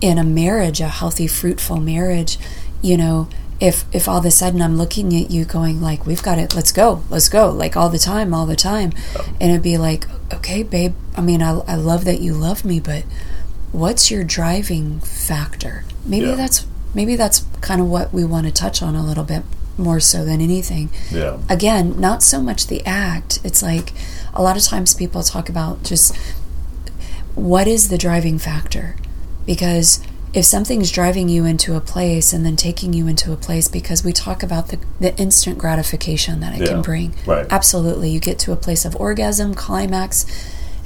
in 0.00 0.18
a 0.18 0.24
marriage 0.24 0.80
a 0.80 0.88
healthy 0.88 1.26
fruitful 1.26 1.78
marriage 1.78 2.38
you 2.82 2.96
know 2.96 3.28
if 3.68 3.84
if 3.94 4.08
all 4.08 4.18
of 4.18 4.24
a 4.24 4.30
sudden 4.30 4.60
i'm 4.60 4.76
looking 4.76 5.14
at 5.22 5.30
you 5.30 5.44
going 5.44 5.80
like 5.80 6.04
we've 6.04 6.22
got 6.22 6.36
it 6.38 6.54
let's 6.54 6.72
go 6.72 6.88
let's 7.10 7.28
go 7.28 7.48
like 7.50 7.76
all 7.76 7.88
the 7.88 7.98
time 7.98 8.34
all 8.34 8.46
the 8.46 8.56
time 8.56 8.90
and 9.40 9.50
it'd 9.52 9.62
be 9.62 9.78
like 9.78 10.06
okay 10.34 10.62
babe 10.64 10.94
i 11.16 11.20
mean 11.20 11.40
i, 11.42 11.50
I 11.66 11.76
love 11.76 12.04
that 12.04 12.20
you 12.20 12.34
love 12.34 12.64
me 12.64 12.80
but 12.80 13.04
what's 13.70 14.10
your 14.10 14.24
driving 14.24 14.98
factor 15.00 15.84
maybe 16.04 16.26
Yeah. 16.26 16.34
that's 16.34 16.66
maybe 16.92 17.14
that's 17.16 17.46
kind 17.60 17.80
of 17.80 17.86
what 17.86 18.12
we 18.12 18.24
want 18.24 18.46
to 18.46 18.52
touch 18.52 18.82
on 18.82 18.94
a 18.96 19.04
little 19.06 19.24
bit 19.24 19.44
more 19.78 19.98
so 20.00 20.22
than 20.26 20.42
anything. 20.42 20.90
Yeah. 21.10 21.38
Again, 21.48 21.98
not 21.98 22.22
so 22.22 22.42
much 22.42 22.66
the 22.66 22.84
act. 22.84 23.38
It's 23.42 23.62
like 23.62 23.94
a 24.34 24.42
lot 24.42 24.54
of 24.58 24.62
times 24.62 24.92
people 24.92 25.22
talk 25.22 25.48
about 25.48 25.82
just 25.82 26.14
what 27.34 27.66
is 27.66 27.88
the 27.88 27.96
driving 27.96 28.38
factor? 28.38 28.96
Because 29.46 30.00
if 30.34 30.44
something's 30.46 30.90
driving 30.90 31.28
you 31.28 31.44
into 31.44 31.76
a 31.76 31.80
place 31.80 32.32
and 32.32 32.44
then 32.46 32.56
taking 32.56 32.92
you 32.94 33.06
into 33.06 33.32
a 33.32 33.36
place 33.36 33.68
because 33.68 34.02
we 34.02 34.12
talk 34.14 34.42
about 34.42 34.68
the, 34.68 34.78
the 34.98 35.14
instant 35.18 35.58
gratification 35.58 36.40
that 36.40 36.54
it 36.54 36.62
Yeah, 36.62 36.66
can 36.68 36.82
bring 36.82 37.14
right. 37.26 37.46
absolutely 37.50 38.08
you 38.10 38.18
get 38.20 38.38
to 38.40 38.52
a 38.52 38.56
place 38.56 38.84
of 38.86 38.96
orgasm 38.96 39.54
climax 39.54 40.24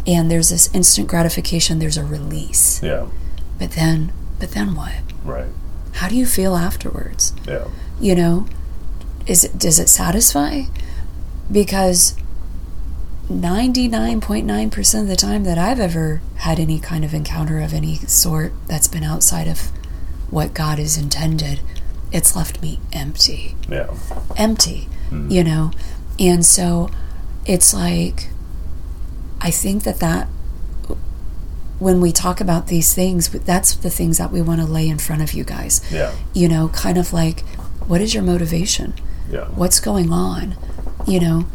and 0.07 0.31
there's 0.31 0.49
this 0.49 0.69
instant 0.75 1.07
gratification 1.09 1.79
there's 1.79 1.97
a 1.97 2.05
release 2.05 2.83
Yeah. 2.83 3.07
but 3.59 3.73
then 3.73 4.12
but 4.41 4.50
then 4.50 4.75
what 4.75 4.93
Right. 5.25 5.47
how 5.95 6.09
do 6.09 6.17
you 6.17 6.26
feel 6.26 6.57
afterwards 6.57 7.33
Yeah. 7.47 7.67
you 8.00 8.15
know 8.17 8.47
is 9.29 9.45
it 9.45 9.59
does 9.59 9.79
it 9.79 9.88
satisfy 9.88 10.62
because 11.50 12.17
99.9% 13.28 15.00
of 15.00 15.09
the 15.09 15.16
time 15.16 15.45
that 15.45 15.59
I've 15.59 15.80
ever 15.80 16.21
had 16.37 16.59
any 16.61 16.78
kind 16.78 17.04
of 17.04 17.12
encounter 17.12 17.61
of 17.61 17.73
any 17.75 17.97
sort 17.97 18.52
that's 18.66 18.87
been 18.88 19.02
outside 19.02 19.49
of 19.49 19.71
what 20.30 20.54
God 20.54 20.78
has 20.78 20.97
intended 20.97 21.61
it's 22.12 22.37
left 22.37 22.62
me 22.62 22.78
empty 22.92 23.56
Yeah. 23.68 23.92
empty 24.37 24.88
hmm. 25.11 25.28
you 25.28 25.42
know 25.42 25.73
and 26.21 26.47
so 26.47 26.88
it's 27.45 27.75
like 27.75 28.28
i 29.40 29.50
think 29.50 29.83
that 29.83 29.99
that 29.99 30.28
when 31.80 32.00
we 32.00 32.12
talk 32.12 32.40
about 32.40 32.68
these 32.68 32.95
things 32.95 33.28
that's 33.28 33.75
the 33.75 33.90
things 33.90 34.18
that 34.18 34.30
we 34.30 34.40
want 34.40 34.61
to 34.61 34.66
lay 34.66 34.88
in 34.88 34.99
front 34.99 35.21
of 35.21 35.33
you 35.33 35.42
guys 35.42 35.80
Yeah. 35.92 36.14
you 36.33 36.49
know 36.49 36.68
kind 36.68 36.97
of 36.97 37.12
like 37.12 37.40
what 37.88 38.00
is 38.00 38.14
your 38.14 38.23
motivation 38.23 38.95
Yeah. 39.28 39.47
what's 39.47 39.80
going 39.80 40.12
on 40.12 40.56
you 41.09 41.18
know 41.18 41.47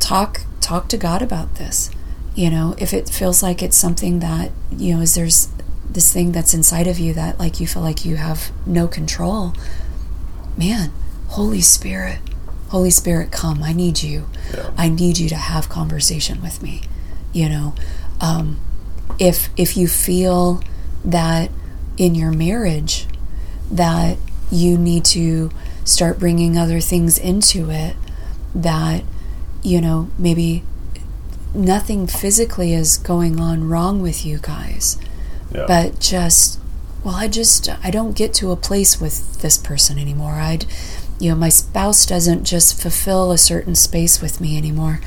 talk 0.00 0.40
talk 0.64 0.88
to 0.88 0.96
god 0.96 1.22
about 1.22 1.56
this. 1.56 1.90
You 2.34 2.50
know 2.50 2.74
if 2.78 2.92
it 2.92 3.08
feels 3.08 3.42
like 3.42 3.62
it's 3.62 3.76
something 3.76 4.18
that 4.20 4.50
you 4.72 4.94
know 4.94 5.02
is 5.02 5.14
there's 5.14 5.48
this 5.88 6.12
thing 6.12 6.32
that's 6.32 6.54
inside 6.54 6.86
of 6.86 6.98
you 6.98 7.12
that 7.14 7.38
like 7.38 7.60
you 7.60 7.66
feel 7.66 7.82
like 7.82 8.04
you 8.04 8.16
have 8.16 8.50
no 8.66 8.88
control 8.88 9.54
man 10.56 10.90
holy 11.28 11.60
spirit 11.60 12.18
holy 12.70 12.90
spirit 12.90 13.30
come. 13.30 13.62
I 13.62 13.72
need 13.72 14.02
you. 14.02 14.26
Yeah. 14.52 14.70
i 14.76 14.88
need 14.88 15.18
you 15.18 15.28
to 15.28 15.36
have 15.36 15.68
conversation 15.68 16.42
with 16.42 16.62
me. 16.62 16.82
You 17.32 17.48
know 17.48 17.74
um, 18.20 18.58
if 19.18 19.48
if 19.56 19.76
you 19.76 19.86
feel 19.86 20.62
that 21.04 21.50
in 21.96 22.14
your 22.14 22.32
marriage 22.32 23.06
that 23.70 24.16
you 24.50 24.76
need 24.78 25.04
to 25.04 25.50
start 25.84 26.18
bringing 26.18 26.56
other 26.56 26.80
things 26.80 27.18
into 27.18 27.70
it 27.70 27.94
that 28.54 29.04
you 29.64 29.80
know 29.80 30.08
maybe 30.18 30.62
nothing 31.54 32.06
physically 32.06 32.72
is 32.74 32.96
going 32.98 33.40
on 33.40 33.68
wrong 33.68 34.00
with 34.02 34.24
you 34.24 34.38
guys 34.38 34.96
Yeah. 35.52 35.64
but 35.66 35.98
just 36.00 36.60
well 37.02 37.14
i 37.16 37.26
just 37.28 37.68
i 37.84 37.90
don't 37.90 38.16
get 38.16 38.32
to 38.34 38.50
a 38.52 38.56
place 38.56 39.00
with 39.00 39.40
this 39.40 39.56
person 39.58 39.98
anymore 39.98 40.34
i'd 40.34 40.66
you 41.18 41.30
know 41.30 41.36
my 41.36 41.48
spouse 41.48 42.04
doesn't 42.06 42.44
just 42.44 42.80
fulfill 42.80 43.30
a 43.32 43.38
certain 43.38 43.74
space 43.74 44.20
with 44.20 44.40
me 44.40 44.56
anymore 44.56 45.00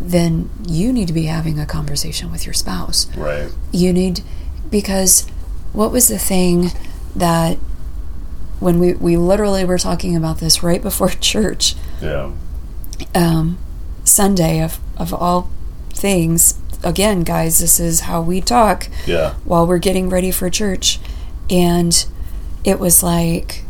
then 0.00 0.50
you 0.66 0.92
need 0.92 1.06
to 1.08 1.14
be 1.14 1.24
having 1.24 1.58
a 1.58 1.66
conversation 1.66 2.30
with 2.30 2.44
your 2.46 2.52
spouse 2.54 3.06
right. 3.16 3.50
you 3.72 3.92
need 3.92 4.20
because 4.70 5.26
what 5.72 5.90
was 5.92 6.08
the 6.08 6.18
thing 6.18 6.70
that 7.16 7.56
when 8.60 8.78
we 8.80 8.92
we 8.94 9.16
literally 9.16 9.64
were 9.64 9.78
talking 9.78 10.16
about 10.16 10.38
this 10.38 10.62
right 10.62 10.82
before 10.82 11.08
church 11.20 11.74
Yeah. 12.02 12.32
um, 13.14 13.58
Sunday 14.08 14.60
of 14.62 14.78
of 14.96 15.12
all 15.14 15.48
things. 15.92 16.54
Again, 16.84 17.22
guys, 17.22 17.58
this 17.58 17.80
is 17.80 18.00
how 18.00 18.20
we 18.22 18.40
talk 18.40 18.88
Yeah. 19.06 19.34
while 19.44 19.66
we're 19.66 19.78
getting 19.78 20.08
ready 20.08 20.30
for 20.30 20.48
church, 20.50 21.00
and 21.50 22.04
it 22.64 22.78
was 22.78 23.02
like 23.02 23.64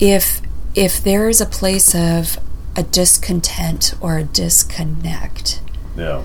if 0.00 0.40
if 0.74 1.02
there 1.02 1.28
is 1.28 1.40
a 1.40 1.46
place 1.46 1.94
of 1.94 2.38
a 2.74 2.82
discontent 2.82 3.92
or 4.00 4.16
a 4.18 4.24
disconnect 4.24 5.60
Yeah. 5.96 6.22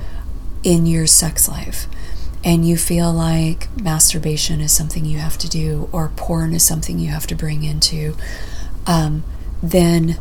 in 0.64 0.86
your 0.86 1.06
sex 1.08 1.50
life 1.50 1.88
and 2.44 2.66
you 2.66 2.78
feel 2.78 3.12
like 3.12 3.68
masturbation 3.82 4.62
is 4.62 4.72
something 4.72 5.04
you 5.04 5.18
have 5.18 5.38
to 5.40 5.50
do 5.50 5.90
or 5.92 6.10
porn 6.16 6.54
is 6.54 6.64
something 6.64 6.98
you 7.00 7.10
have 7.10 7.28
to 7.28 7.36
bring 7.36 7.64
into 7.64 8.16
um, 8.86 9.24
then 9.62 10.18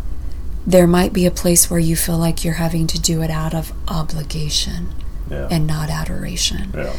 there 0.66 0.87
might 0.87 1.12
be 1.12 1.26
a 1.26 1.31
place 1.31 1.70
where 1.70 1.79
you 1.81 1.94
feel 1.96 2.18
like 2.18 2.44
you're 2.44 2.55
having 2.55 2.87
to 2.88 3.00
do 3.00 3.22
it 3.22 3.31
out 3.31 3.55
of 3.55 3.72
obligation 3.88 4.88
Yeah. 5.31 5.46
and 5.50 5.66
not 5.66 5.90
adoration 5.90 6.72
yeah. 6.74 6.92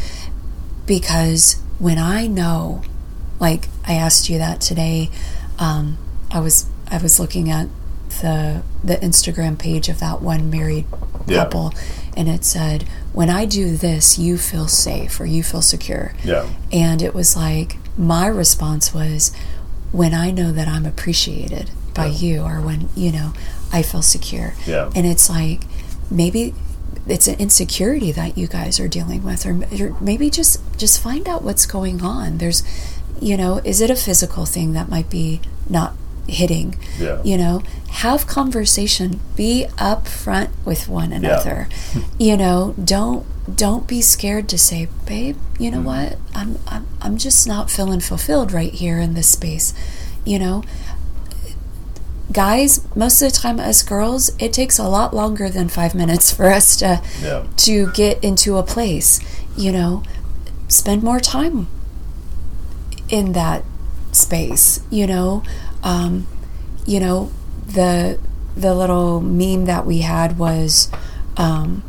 because 0.86 1.62
when 1.80 1.98
I 1.98 2.28
know, 2.28 2.82
like 3.40 3.68
I 3.86 3.94
asked 3.96 4.30
you 4.30 4.38
that 4.38 4.62
today, 4.62 5.10
um, 5.60 5.98
I 6.32 6.40
was 6.40 6.66
I 6.90 6.98
was 6.98 7.20
looking 7.20 7.50
at 7.50 7.68
the 8.22 8.64
the 8.84 8.96
Instagram 8.98 9.58
page 9.60 9.90
of 9.90 10.00
that 10.00 10.22
one 10.22 10.50
married 10.50 10.86
Yeah. 11.28 11.44
couple, 11.44 11.74
and 12.16 12.28
it 12.30 12.46
said, 12.46 12.86
"When 13.14 13.30
I 13.30 13.46
do 13.46 13.76
this, 13.78 14.18
you 14.18 14.38
feel 14.38 14.68
safe 14.68 15.20
or 15.20 15.26
you 15.26 15.44
feel 15.44 15.62
secure." 15.62 16.14
Yeah. 16.24 16.48
And 16.72 17.02
it 17.02 17.14
was 17.14 17.36
like 17.36 17.78
my 17.98 18.28
response 18.28 18.94
was, 18.94 19.32
"When 19.92 20.14
I 20.14 20.32
know 20.32 20.52
that 20.52 20.68
I'm 20.68 20.86
appreciated 20.86 21.70
by 21.94 22.08
Yeah. 22.08 22.18
you, 22.18 22.42
or 22.44 22.62
when 22.62 22.90
you 22.96 23.12
know 23.12 23.34
I 23.72 23.82
feel 23.82 24.02
secure." 24.02 24.54
Yeah. 24.66 24.90
And 24.96 25.06
it's 25.06 25.30
like 25.30 25.62
maybe 26.10 26.54
it's 27.08 27.28
an 27.28 27.40
insecurity 27.40 28.12
that 28.12 28.38
you 28.38 28.48
guys 28.48 28.80
are 28.80 28.88
dealing 28.88 29.24
with 29.24 29.46
or, 29.46 29.52
or 29.82 29.98
maybe 30.02 30.30
just 30.30 30.60
just 30.78 31.02
find 31.02 31.28
out 31.28 31.44
what's 31.44 31.66
going 31.66 32.02
on 32.02 32.38
there's 32.38 32.64
you 33.22 33.38
know 33.38 33.58
is 33.64 33.82
it 33.82 33.90
a 33.90 33.96
physical 33.96 34.46
thing 34.46 34.74
that 34.74 34.90
might 34.90 35.10
be 35.10 35.40
not 35.70 35.94
hitting 36.28 36.76
Yeah. 37.00 37.22
you 37.24 37.38
know 37.38 37.64
have 37.90 38.28
conversation 38.28 39.20
be 39.36 39.68
upfront 39.78 40.50
with 40.66 40.90
one 40.90 41.14
another 41.14 41.70
Yeah. 41.96 42.02
you 42.20 42.38
know 42.38 42.76
don't 42.84 43.26
don't 43.56 43.88
be 43.88 44.02
scared 44.02 44.50
to 44.50 44.58
say 44.58 44.90
babe 45.06 45.38
you 45.58 45.72
know 45.72 45.78
mm-hmm. 45.78 45.86
what 45.86 46.18
I'm, 46.36 46.60
I'm 46.68 46.88
i'm 47.02 47.18
just 47.18 47.48
not 47.48 47.72
feeling 47.72 48.02
fulfilled 48.02 48.52
right 48.52 48.74
here 48.74 49.00
in 49.00 49.14
this 49.14 49.30
space 49.30 49.74
you 50.26 50.38
know 50.38 50.64
guys 52.32 52.86
most 52.96 53.22
of 53.22 53.32
the 53.32 53.38
time 53.38 53.60
us 53.60 53.82
girls 53.84 54.30
it 54.38 54.52
takes 54.52 54.78
a 54.78 54.88
lot 54.88 55.14
longer 55.14 55.50
than 55.50 55.70
five 55.70 55.96
minutes 55.96 56.32
for 56.34 56.50
us 56.52 56.76
to 56.76 57.02
Yeah. 57.22 57.44
to 57.58 57.92
get 57.94 58.22
into 58.24 58.58
a 58.58 58.64
place 58.64 59.20
you 59.56 59.72
know 59.72 60.04
spend 60.68 61.04
more 61.04 61.20
time 61.22 61.68
in 63.10 63.32
that 63.32 63.64
space 64.12 64.82
you 64.90 65.08
know 65.08 65.42
um, 65.84 66.28
you 66.86 67.00
know 67.00 67.32
the 67.66 68.20
the 68.56 68.74
little 68.74 69.22
meme 69.22 69.66
that 69.66 69.86
we 69.86 70.00
had 70.00 70.38
was 70.38 70.90
um, 71.38 71.84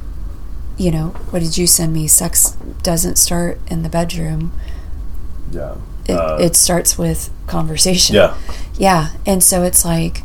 you 0.76 0.90
know 0.92 1.08
what 1.30 1.40
did 1.42 1.58
you 1.58 1.66
send 1.66 1.92
me 1.92 2.06
sex 2.06 2.50
doesn't 2.82 3.16
start 3.16 3.58
in 3.68 3.82
the 3.82 3.88
bedroom 3.88 4.52
Yeah. 5.50 5.74
it, 6.06 6.12
Uh, 6.12 6.36
it 6.40 6.54
starts 6.54 6.96
with 6.96 7.30
conversation 7.48 8.14
yeah. 8.14 8.36
yeah 8.78 9.08
and 9.26 9.42
so 9.42 9.64
it's 9.64 9.84
like 9.84 10.22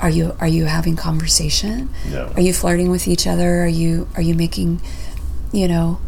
are 0.00 0.10
you 0.10 0.36
are 0.40 0.46
you 0.48 0.64
having 0.66 0.96
conversation? 0.96 1.90
Yeah. 2.08 2.32
are 2.34 2.40
you 2.40 2.52
flirting 2.52 2.90
with 2.90 3.08
each 3.08 3.26
other? 3.26 3.62
Are 3.64 3.66
you 3.68 4.08
are 4.14 4.22
you 4.22 4.34
making 4.34 4.80
you 5.52 5.66
know 5.68 6.00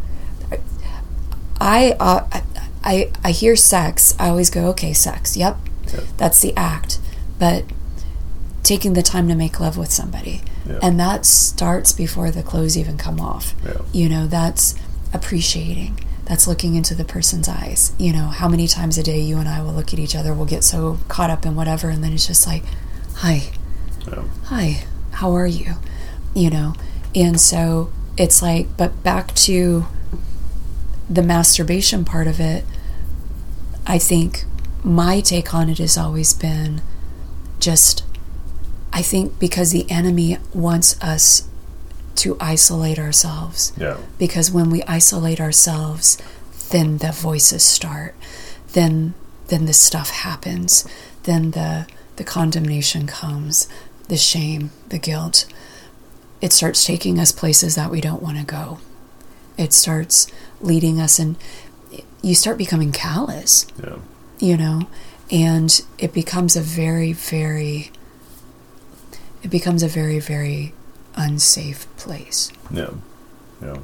i 1.59 1.95
uh, 1.99 2.25
I- 2.31 2.43
i 2.83 3.11
i 3.23 3.31
hear 3.31 3.55
sex. 3.55 4.15
I 4.19 4.29
always 4.29 4.49
go 4.49 4.65
okay 4.69 4.93
sex. 4.93 5.37
Yep. 5.37 5.57
Yeah. 5.93 5.99
that's 6.17 6.41
the 6.41 6.55
act. 6.57 6.99
But 7.39 7.65
taking 8.63 8.93
the 8.93 9.01
time 9.03 9.27
to 9.27 9.35
make 9.35 9.59
love 9.59 9.77
with 9.77 9.91
somebody. 9.91 10.41
Yeah. 10.67 10.77
and 10.83 10.99
that 10.99 11.25
starts 11.25 11.91
before 11.91 12.29
the 12.29 12.43
clothes 12.43 12.77
even 12.77 12.97
come 12.97 13.19
off. 13.19 13.53
Yeah. 13.65 13.81
you 13.91 14.09
know 14.09 14.27
that's 14.27 14.75
appreciating. 15.13 15.99
That's 16.25 16.47
looking 16.47 16.75
into 16.75 16.95
the 16.95 17.03
person's 17.03 17.49
eyes. 17.49 17.93
You 17.97 18.13
know 18.13 18.27
how 18.27 18.47
many 18.47 18.67
times 18.67 18.97
a 18.97 19.03
day 19.03 19.19
you 19.19 19.37
and 19.37 19.49
i 19.49 19.61
will 19.61 19.73
look 19.73 19.91
at 19.93 19.99
each 19.99 20.15
other 20.15 20.33
we'll 20.33 20.45
get 20.45 20.63
so 20.63 20.99
caught 21.07 21.29
up 21.29 21.45
in 21.45 21.55
whatever 21.55 21.89
and 21.89 22.03
then 22.03 22.13
it's 22.13 22.25
just 22.27 22.47
like 22.47 22.63
hi 23.17 23.49
Yeah. 24.07 24.23
hi 24.45 24.83
how 25.11 25.33
are 25.35 25.47
you 25.47 25.75
you 26.33 26.49
know 26.49 26.73
and 27.13 27.39
so 27.39 27.91
it's 28.17 28.41
like 28.41 28.75
but 28.77 29.03
back 29.03 29.33
to 29.35 29.85
the 31.09 31.21
masturbation 31.21 32.05
part 32.05 32.27
of 32.27 32.39
it 32.39 32.63
i 33.85 33.97
think 33.97 34.45
my 34.83 35.19
take 35.19 35.53
on 35.53 35.69
it 35.69 35.77
has 35.77 35.97
always 35.97 36.33
been 36.33 36.81
just 37.59 38.03
i 38.93 39.01
think 39.01 39.37
because 39.39 39.71
the 39.71 39.89
enemy 39.91 40.37
wants 40.53 40.99
us 41.01 41.47
to 42.15 42.37
isolate 42.39 42.99
ourselves 42.99 43.71
Yeah. 43.77 43.97
because 44.17 44.51
when 44.51 44.69
we 44.69 44.83
isolate 44.83 45.39
ourselves 45.39 46.17
then 46.71 46.97
the 46.99 47.11
voices 47.11 47.63
start 47.63 48.15
then 48.73 49.13
then 49.47 49.65
the 49.65 49.73
stuff 49.73 50.09
happens 50.09 50.85
then 51.23 51.51
the 51.51 51.87
the 52.17 52.23
condemnation 52.25 53.07
comes, 53.07 53.67
the 54.11 54.17
shame, 54.17 54.71
the 54.89 54.99
guilt. 54.99 55.45
It 56.41 56.51
starts 56.51 56.83
taking 56.85 57.17
us 57.17 57.31
places 57.31 57.75
that 57.75 57.89
we 57.89 58.01
don't 58.01 58.21
want 58.21 58.37
to 58.37 58.43
go. 58.43 58.79
It 59.57 59.71
starts 59.71 60.27
leading 60.59 60.99
us, 60.99 61.17
and 61.17 61.37
you 62.21 62.35
start 62.35 62.57
becoming 62.57 62.91
callous, 62.91 63.65
Yeah. 63.81 63.99
you 64.37 64.57
know, 64.57 64.81
and 65.31 65.81
it 65.97 66.11
becomes 66.11 66.57
a 66.57 66.61
very, 66.61 67.13
very, 67.13 67.91
it 69.43 69.49
becomes 69.49 69.81
a 69.81 69.87
very, 69.87 70.19
very 70.19 70.73
unsafe 71.15 71.87
place. 71.95 72.51
Yeah. 72.69 72.89
Yeah. 73.61 73.77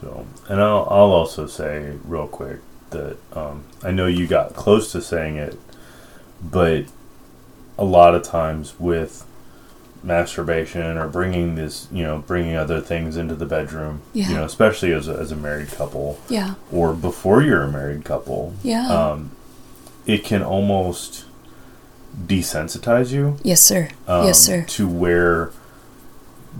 So, 0.00 0.26
and 0.48 0.58
I'll, 0.58 0.86
I'll 0.90 1.12
also 1.12 1.46
say 1.46 1.96
real 2.04 2.28
quick 2.28 2.60
that 2.90 3.18
um, 3.34 3.64
I 3.82 3.90
know 3.90 4.06
you 4.06 4.26
got 4.26 4.54
close 4.54 4.90
to 4.92 5.02
saying 5.02 5.36
it, 5.36 5.58
but 6.40 6.86
a 7.78 7.84
lot 7.84 8.14
of 8.14 8.22
times 8.22 8.74
with 8.78 9.24
masturbation 10.02 10.96
or 10.96 11.08
bringing 11.08 11.54
this, 11.54 11.88
you 11.92 12.02
know, 12.02 12.18
bringing 12.26 12.56
other 12.56 12.80
things 12.80 13.16
into 13.16 13.34
the 13.34 13.46
bedroom, 13.46 14.00
Yeah. 14.12 14.28
you 14.28 14.34
know, 14.36 14.44
especially 14.44 14.92
as 14.92 15.08
a, 15.08 15.12
as 15.14 15.32
a 15.32 15.36
married 15.36 15.70
couple 15.72 16.18
Yeah, 16.28 16.54
or 16.72 16.92
before 16.92 17.42
you're 17.42 17.62
a 17.62 17.70
married 17.70 18.04
couple, 18.04 18.54
yeah. 18.62 18.86
um, 18.88 19.30
it 20.06 20.24
can 20.24 20.42
almost 20.42 21.24
desensitize 22.26 23.10
you 23.12 23.36
yes, 23.42 23.60
sir. 23.60 23.88
um, 24.06 24.26
yes, 24.26 24.38
sir. 24.40 24.64
to 24.64 24.88
where 24.88 25.50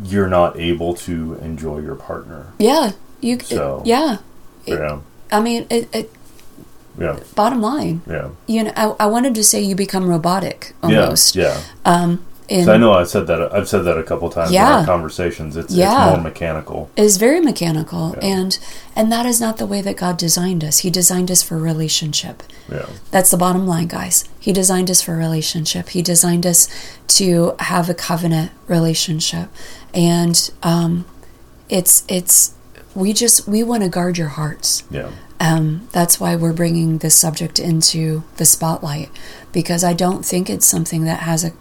you're 0.04 0.28
not 0.28 0.58
able 0.58 0.94
to 0.94 1.34
enjoy 1.42 1.78
your 1.78 1.94
partner. 1.96 2.52
Yeah, 2.58 2.92
you. 3.20 3.40
So- 3.40 3.82
yeah, 3.84 4.18
It- 4.66 4.78
yeah, 4.78 4.98
I 5.32 5.40
mean, 5.40 5.66
it, 5.70 5.88
it, 5.92 6.12
yeah, 6.98 7.18
bottom 7.34 7.60
line, 7.60 8.02
yeah, 8.08 8.28
you 8.46 8.64
know, 8.64 8.72
I, 8.76 9.04
I 9.04 9.06
wanted 9.06 9.34
to 9.36 9.44
say 9.44 9.60
you 9.60 9.74
become 9.74 10.08
robotic 10.08 10.74
almost. 10.82 11.36
yeah. 11.36 11.60
Um, 11.84 12.24
and 12.50 12.64
So 12.64 12.72
I 12.72 12.78
know 12.78 12.94
I 12.94 13.04
said 13.04 13.26
that. 13.26 13.52
I've 13.54 13.68
said 13.68 13.82
that 13.82 13.98
a 13.98 14.02
couple 14.02 14.30
times 14.30 14.50
in 14.52 14.56
our 14.56 14.82
conversations. 14.86 15.54
It's, 15.54 15.74
Yeah. 15.74 16.06
it's 16.08 16.14
more 16.16 16.22
mechanical. 16.24 16.88
it 16.96 17.02
is 17.04 17.18
very 17.18 17.40
mechanical, 17.40 18.14
Yeah. 18.16 18.26
and 18.36 18.58
and 18.96 19.12
that 19.12 19.26
is 19.26 19.38
not 19.38 19.58
the 19.58 19.66
way 19.66 19.82
that 19.82 19.96
God 19.98 20.16
designed 20.16 20.64
us. 20.64 20.78
He 20.78 20.88
designed 20.88 21.30
us 21.30 21.42
for 21.42 21.58
relationship. 21.58 22.42
Yeah, 22.72 22.86
That's 23.10 23.30
the 23.30 23.36
bottom 23.36 23.66
line, 23.66 23.86
guys. 23.88 24.24
He 24.40 24.52
designed 24.54 24.90
us 24.90 25.02
for 25.02 25.14
relationship. 25.14 25.90
He 25.90 26.00
designed 26.00 26.46
us 26.46 26.68
to 27.18 27.54
have 27.58 27.90
a 27.90 27.94
covenant 27.94 28.50
relationship, 28.66 29.50
and 29.92 30.50
um, 30.62 31.04
it's 31.68 32.02
it's 32.08 32.54
we 32.94 33.12
just 33.12 33.46
we 33.46 33.62
want 33.62 33.82
to 33.82 33.90
guard 33.90 34.16
your 34.16 34.28
hearts. 34.28 34.84
yeah, 34.90 35.10
Um, 35.40 35.88
that's 35.92 36.18
why 36.18 36.34
we're 36.34 36.52
bringing 36.52 36.98
this 36.98 37.14
subject 37.14 37.60
into 37.60 38.24
the 38.38 38.44
spotlight 38.44 39.10
because 39.52 39.84
I 39.84 39.92
don't 39.92 40.24
think 40.24 40.50
it's 40.50 40.66
something 40.66 41.04
that 41.04 41.20
has 41.20 41.44
a 41.44 41.52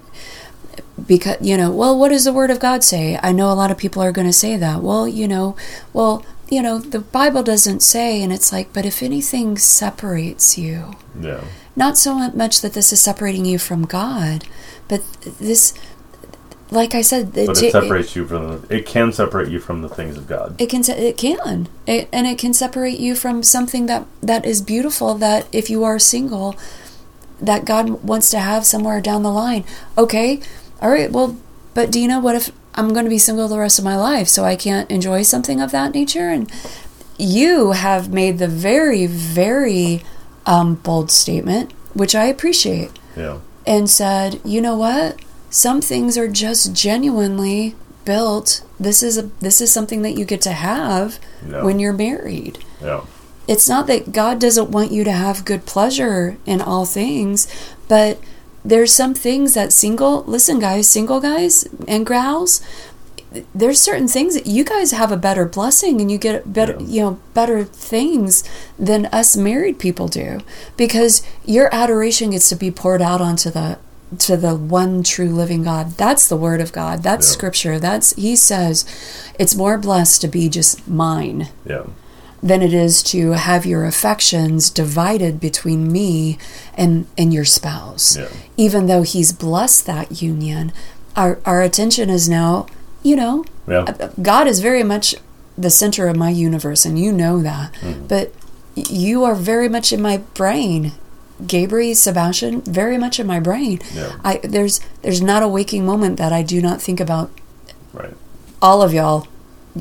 because 1.05 1.37
you 1.41 1.55
know 1.57 1.71
well 1.71 1.97
what 1.97 2.09
does 2.09 2.23
the 2.23 2.33
word 2.33 2.49
of 2.49 2.59
god 2.59 2.83
say? 2.83 3.19
I 3.21 3.31
know 3.31 3.51
a 3.51 3.53
lot 3.53 3.69
of 3.69 3.77
people 3.77 4.01
are 4.01 4.11
going 4.11 4.27
to 4.27 4.33
say 4.33 4.57
that. 4.57 4.81
Well 4.81 5.07
you 5.07 5.27
know 5.27 5.55
well 5.93 6.25
you 6.49 6.61
know 6.61 6.79
the 6.79 6.99
bible 6.99 7.43
doesn't 7.43 7.81
say 7.81 8.21
and 8.21 8.31
it's 8.31 8.51
like 8.51 8.71
but 8.73 8.85
if 8.85 9.03
anything 9.03 9.57
separates 9.57 10.57
you 10.57 10.95
yeah, 11.19 11.43
not 11.75 11.97
so 11.97 12.29
much 12.29 12.61
that 12.61 12.73
this 12.73 12.93
is 12.93 13.01
separating 13.01 13.45
you 13.45 13.59
from 13.59 13.85
god 13.85 14.45
but 14.87 15.01
this 15.39 15.73
like 16.71 16.93
i 16.93 17.01
said 17.01 17.34
but 17.34 17.62
it 17.62 17.71
separates 17.71 18.15
you 18.15 18.25
from. 18.27 18.62
The, 18.62 18.75
it 18.77 18.86
can 18.86 19.12
separate 19.13 19.49
you 19.49 19.60
from 19.60 19.82
the 19.82 19.89
things 19.89 20.17
of 20.17 20.27
God. 20.27 20.56
it 20.60 20.69
can 20.69 20.84
it 20.88 21.17
can 21.17 21.67
it, 21.86 22.10
and 22.12 22.27
it 22.27 22.38
can 22.38 22.53
separate 22.53 22.99
you 22.99 23.15
from 23.15 23.41
something 23.43 23.86
that 23.86 24.06
that 24.21 24.45
is 24.45 24.62
beautiful 24.62 25.13
that 25.15 25.47
if 25.51 25.69
you 25.69 25.84
are 25.84 25.97
single 25.99 26.56
that 27.39 27.63
god 27.65 27.89
wants 28.03 28.30
to 28.32 28.39
have 28.39 28.65
somewhere 28.65 28.99
down 28.99 29.23
the 29.23 29.32
line 29.32 29.63
okay 29.97 30.41
all 30.82 30.89
right 30.89 31.12
well 31.12 31.38
but 31.73 31.91
dina 31.91 32.19
what 32.19 32.36
if 32.36 32.51
i'm 32.75 32.89
going 32.93 33.06
to 33.06 33.10
be 33.10 33.17
single 33.17 33.47
the 33.47 33.58
rest 33.60 33.80
of 33.80 33.86
my 33.86 33.95
life 33.95 34.27
so 34.27 34.43
i 34.43 34.56
can't 34.56 34.89
enjoy 34.91 35.21
something 35.21 35.62
of 35.62 35.71
that 35.71 35.93
nature 35.93 36.30
and 36.30 36.51
you 37.17 37.71
have 37.71 38.12
made 38.12 38.39
the 38.39 38.47
very 38.47 39.06
very 39.08 40.03
um, 40.45 40.75
bold 40.75 41.10
statement 41.12 41.71
which 41.93 42.13
i 42.13 42.25
appreciate 42.25 42.91
Yeah, 43.15 43.39
and 43.65 43.89
said, 43.89 44.39
"You 44.45 44.62
know 44.62 44.77
what? 44.77 45.17
Some 45.49 45.81
things 45.81 46.17
are 46.17 46.27
just 46.27 46.73
genuinely 46.73 47.75
built. 48.05 48.63
This 48.79 49.01
is 49.03 49.17
a 49.17 49.23
this 49.39 49.62
is 49.62 49.71
something 49.71 50.01
that 50.01 50.17
you 50.17 50.25
get 50.25 50.41
to 50.41 50.51
have 50.51 51.19
Yeah. 51.49 51.63
when 51.63 51.79
you're 51.79 51.93
married. 51.93 52.60
yeah, 52.83 53.01
It's 53.47 53.67
not 53.69 53.88
that 53.88 54.12
God 54.12 54.39
doesn't 54.39 54.69
want 54.71 54.91
you 54.91 55.03
to 55.03 55.12
have 55.12 55.45
good 55.45 55.65
pleasure 55.65 56.38
in 56.45 56.62
all 56.62 56.86
things, 56.86 57.47
but 57.88 58.19
there's 58.63 58.93
some 58.93 59.13
things 59.13 59.53
that 59.53 59.71
single 59.73 60.23
listen 60.27 60.60
guys, 60.60 60.89
single 60.89 61.19
guys 61.21 61.65
and 61.88 62.05
gals, 62.05 62.60
there's 63.53 63.81
certain 63.81 64.07
things 64.07 64.33
that 64.36 64.47
you 64.47 64.63
guys 64.63 64.91
have 64.91 65.12
a 65.12 65.17
better 65.17 65.45
blessing 65.45 65.99
and 66.01 66.10
you 66.12 66.17
get 66.17 66.51
better 66.53 66.73
Yeah. 66.79 66.86
you 66.88 67.01
know 67.01 67.19
better 67.33 67.63
things 67.63 68.43
than 68.79 69.05
us 69.07 69.36
married 69.36 69.79
people 69.79 70.07
do 70.07 70.39
because 70.77 71.21
your 71.45 71.73
adoration 71.73 72.31
gets 72.31 72.47
to 72.49 72.55
be 72.55 72.71
poured 72.71 73.01
out 73.01 73.19
onto 73.21 73.49
the 73.49 73.77
to 74.19 74.37
the 74.37 74.55
one 74.55 75.03
true 75.03 75.29
living 75.29 75.63
God. 75.63 75.91
That's 75.97 76.27
the 76.27 76.37
word 76.37 76.61
of 76.61 76.71
God. 76.71 77.03
That's 77.03 77.27
Yeah. 77.27 77.33
scripture. 77.33 77.79
That's 77.79 78.13
he 78.15 78.35
says 78.35 78.85
it's 79.37 79.55
more 79.55 79.77
blessed 79.77 80.21
to 80.21 80.27
be 80.27 80.47
just 80.49 80.87
mine 80.87 81.49
yeah, 81.65 81.83
than 82.41 82.61
it 82.61 82.73
is 82.73 83.03
to 83.03 83.31
have 83.31 83.65
your 83.65 83.85
affections 83.85 84.69
divided 84.69 85.39
between 85.39 85.91
me 85.91 86.37
and 86.75 87.05
and 87.17 87.33
your 87.33 87.45
spouse. 87.45 88.15
Yeah. 88.17 88.27
Even 88.55 88.87
though 88.87 89.01
he's 89.01 89.33
blessed 89.33 89.85
that 89.87 90.21
union, 90.21 90.71
our 91.15 91.39
our 91.45 91.61
attention 91.61 92.09
is 92.09 92.29
now, 92.29 92.65
you 93.03 93.15
know, 93.15 93.43
yeah, 93.67 93.79
uh, 93.81 94.09
God 94.21 94.47
is 94.47 94.61
very 94.61 94.83
much 94.83 95.15
the 95.57 95.69
center 95.69 96.07
of 96.07 96.15
my 96.15 96.29
universe 96.29 96.85
and 96.85 96.97
you 96.97 97.11
know 97.11 97.41
that. 97.41 97.73
Mm-hmm. 97.81 98.07
But 98.07 98.31
you 98.75 99.23
are 99.23 99.35
very 99.35 99.67
much 99.67 99.91
in 99.91 100.01
my 100.01 100.17
brain. 100.33 100.93
Gabriel, 101.45 101.95
Sebastian, 101.95 102.62
very 102.62 102.97
much 102.97 103.19
in 103.19 103.28
my 103.28 103.39
brain. 103.39 103.80
Yeah. 103.93 104.19
I 104.23 104.38
there's 104.43 104.80
there's 105.02 105.21
not 105.21 105.43
a 105.43 105.47
waking 105.47 105.86
moment 105.86 106.17
that 106.17 106.34
I 106.34 106.41
do 106.41 106.62
not 106.62 106.82
think 106.82 107.00
about 107.00 107.32
right. 107.93 108.15
all 108.62 108.82
of 108.82 108.93
y'all, 108.93 109.28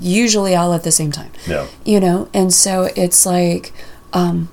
usually 0.01 0.55
all 0.55 0.73
at 0.73 0.83
the 0.83 0.93
same 0.93 1.13
time 1.13 1.31
Yeah, 1.47 1.67
you 1.85 2.01
know 2.01 2.29
and 2.35 2.53
so 2.53 2.91
it's 2.97 3.27
like 3.27 3.73
um, 4.13 4.49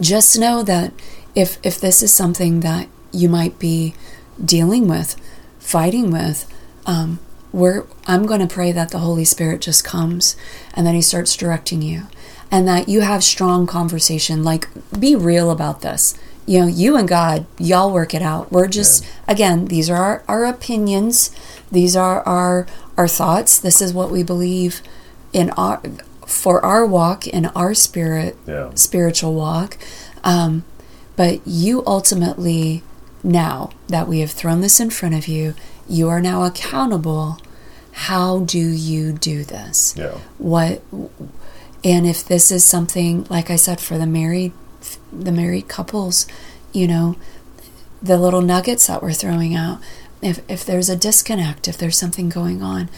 just 0.00 0.38
know 0.38 0.62
that 0.62 0.92
if 1.34 1.58
if 1.62 1.80
this 1.80 2.02
is 2.02 2.12
something 2.12 2.60
that 2.60 2.88
you 3.12 3.28
might 3.28 3.58
be 3.58 3.94
dealing 4.44 4.88
with 4.88 5.16
fighting 5.58 6.10
with 6.10 6.50
um, 6.86 7.18
we're 7.52 7.84
i'm 8.06 8.26
going 8.26 8.40
to 8.40 8.52
pray 8.52 8.72
that 8.72 8.90
the 8.90 8.98
holy 8.98 9.24
spirit 9.24 9.60
just 9.60 9.84
comes 9.84 10.36
and 10.74 10.86
then 10.86 10.94
he 10.94 11.02
starts 11.02 11.36
directing 11.36 11.82
you 11.82 12.06
and 12.54 12.68
that 12.68 12.88
you 12.88 13.00
have 13.00 13.24
strong 13.24 13.66
conversation. 13.66 14.44
Like 14.44 14.68
be 14.96 15.16
real 15.16 15.50
about 15.50 15.80
this. 15.80 16.14
You 16.46 16.60
know 16.60 16.66
you 16.68 16.96
and 16.96 17.08
god 17.08 17.46
y'all 17.58 17.92
work 17.92 18.14
it 18.14 18.22
out. 18.22 18.52
We're 18.52 18.68
just 18.68 19.04
again 19.26 19.64
these 19.66 19.90
are 19.90 19.96
our, 19.96 20.24
our 20.28 20.44
opinions. 20.44 21.34
These 21.72 21.96
are 21.96 22.22
our 22.22 22.68
our 22.96 23.08
thoughts. 23.08 23.58
This 23.58 23.82
is 23.82 23.92
what 23.92 24.12
we 24.12 24.22
believe 24.22 24.82
in 25.32 25.50
our 25.50 25.82
for 26.26 26.64
our 26.64 26.86
walk 26.86 27.26
in 27.26 27.46
our 27.46 27.74
spirit 27.74 28.36
yeah, 28.46 28.72
spiritual 28.74 29.34
walk. 29.34 29.76
Um, 30.22 30.64
but 31.16 31.40
you 31.44 31.82
ultimately 31.88 32.84
now 33.24 33.70
that 33.88 34.06
we 34.06 34.20
have 34.20 34.30
thrown 34.30 34.60
this 34.60 34.78
in 34.78 34.90
front 34.90 35.16
of 35.16 35.26
you 35.26 35.54
you 35.88 36.08
are 36.08 36.20
now 36.20 36.44
accountable. 36.44 37.38
How 37.92 38.40
do 38.40 38.58
you 38.58 39.12
do 39.12 39.42
this? 39.44 39.94
Yeah, 39.96 40.18
what 40.38 40.82
and 41.84 42.06
if 42.06 42.24
this 42.24 42.50
is 42.50 42.64
something 42.64 43.24
like 43.30 43.50
i 43.50 43.56
said 43.56 43.80
for 43.80 43.98
the 43.98 44.06
married 44.06 44.52
the 45.12 45.32
married 45.32 45.68
couples 45.68 46.26
you 46.72 46.86
know 46.88 47.16
the 48.02 48.18
little 48.18 48.42
nuggets 48.42 48.86
that 48.86 49.02
we're 49.02 49.12
throwing 49.12 49.54
out 49.54 49.78
if 50.22 50.40
if 50.48 50.64
there's 50.64 50.88
a 50.88 50.96
disconnect 50.96 51.68
if 51.68 51.76
there's 51.78 51.96
something 51.98 52.28
going 52.28 52.62
on 52.62 52.88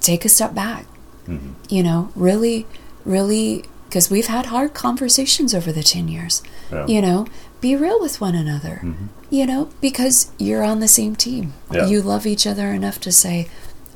take 0.00 0.24
a 0.24 0.28
step 0.28 0.54
back. 0.54 0.84
Hmm 1.26 1.52
you 1.68 1.82
know 1.82 2.10
really 2.14 2.66
really 3.04 3.64
because 3.88 4.10
we've 4.10 4.26
had 4.26 4.46
hard 4.46 4.74
conversations 4.74 5.54
over 5.54 5.70
the 5.72 5.82
10 5.82 6.08
years. 6.08 6.42
Yeah, 6.72 6.86
you 6.86 7.00
know 7.00 7.26
be 7.60 7.74
real 7.76 7.98
with 8.00 8.20
one 8.20 8.34
another. 8.34 8.80
Mhm. 8.82 9.08
you 9.30 9.46
know 9.46 9.70
because 9.80 10.30
you're 10.38 10.62
on 10.64 10.80
the 10.80 10.88
same 10.88 11.16
team. 11.16 11.54
Yeah. 11.72 11.86
you 11.86 12.02
love 12.02 12.26
each 12.26 12.46
other 12.46 12.68
enough 12.72 13.00
to 13.00 13.12
say 13.12 13.48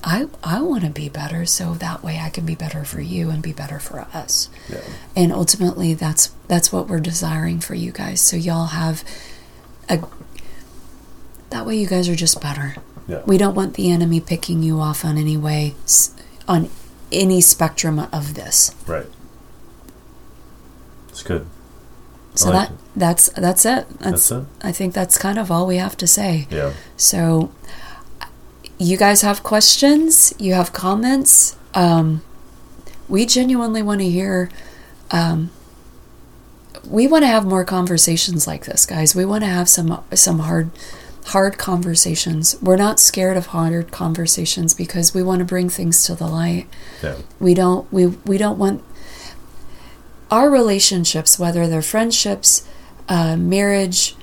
i 0.04 0.26
i 0.42 0.61
want 0.61 0.84
to 0.84 0.90
be 0.90 1.08
better 1.08 1.44
so 1.44 1.74
that 1.74 2.02
way 2.02 2.18
i 2.18 2.28
can 2.28 2.46
be 2.46 2.54
better 2.54 2.84
for 2.84 3.00
you 3.00 3.30
and 3.30 3.42
be 3.42 3.52
better 3.52 3.78
for 3.78 4.00
us 4.12 4.48
yeah, 4.68 4.80
and 5.16 5.32
ultimately 5.32 5.94
that's 5.94 6.28
that's 6.46 6.72
what 6.72 6.88
we're 6.88 7.00
desiring 7.00 7.61
for 7.61 7.74
you 7.74 7.90
guys 7.92 8.20
so 8.20 8.37
y'all 8.37 8.66
have 8.66 9.04
a 9.88 10.00
that 11.50 11.64
way 11.66 11.76
you 11.76 11.87
guys 11.87 12.08
are 12.08 12.16
just 12.16 12.40
better 12.40 12.76
yeah. 13.06 13.22
we 13.26 13.38
don't 13.38 13.54
want 13.54 13.74
the 13.74 13.90
enemy 13.90 14.20
picking 14.20 14.62
you 14.62 14.80
off 14.80 15.04
on 15.04 15.16
any 15.16 15.37
way 15.37 15.74
on 16.46 16.68
any 17.11 17.40
spectrum 17.40 17.98
of 18.12 18.34
this 18.34 18.74
Right. 18.87 19.06
It's 21.18 21.26
good. 21.26 21.46
So 22.37 22.50
like 22.50 22.68
that 22.68 22.74
it. 22.74 22.80
that's 22.94 23.28
that's 23.30 23.64
it. 23.64 23.88
That's 23.98 24.30
it. 24.30 24.44
I 24.62 24.70
think 24.70 24.94
that's 24.94 25.18
kind 25.18 25.37
of 25.37 25.50
all 25.50 25.66
we 25.66 25.78
have 25.78 25.96
to 25.96 26.06
say. 26.06 26.46
Yeah. 26.48 26.74
So, 26.96 27.50
you 28.78 28.96
guys 28.96 29.22
have 29.22 29.42
questions? 29.42 30.32
You 30.38 30.54
have 30.54 30.72
comments? 30.72 31.56
Um, 31.74 32.22
we 33.08 33.26
genuinely 33.26 33.82
want 33.82 34.00
to 34.00 34.08
hear. 34.08 34.50
Um, 35.10 35.50
we 36.84 37.06
want 37.06 37.22
to 37.24 37.28
have 37.28 37.44
more 37.44 37.64
conversations 37.64 38.46
like 38.46 38.64
this, 38.64 38.86
guys. 38.86 39.14
We 39.14 39.24
want 39.24 39.42
to 39.44 39.50
have 39.50 39.68
some 39.68 40.02
some 40.14 40.40
hard 40.40 40.70
hard 41.26 41.58
conversations. 41.58 42.56
We're 42.62 42.76
not 42.76 42.98
scared 43.00 43.36
of 43.36 43.46
hard 43.46 43.90
conversations 43.90 44.74
because 44.74 45.12
we 45.12 45.22
want 45.22 45.40
to 45.40 45.44
bring 45.44 45.68
things 45.68 46.04
to 46.04 46.14
the 46.14 46.26
light. 46.26 46.66
Yeah. 47.02 47.16
We 47.38 47.54
don't 47.54 47.90
we 47.92 48.06
we 48.06 48.38
don't 48.38 48.58
want 48.58 48.82
our 50.30 50.50
relationships, 50.50 51.38
whether 51.38 51.66
they're 51.66 51.82
friendships, 51.82 52.66
uh, 53.08 53.36
marriage, 53.36 54.14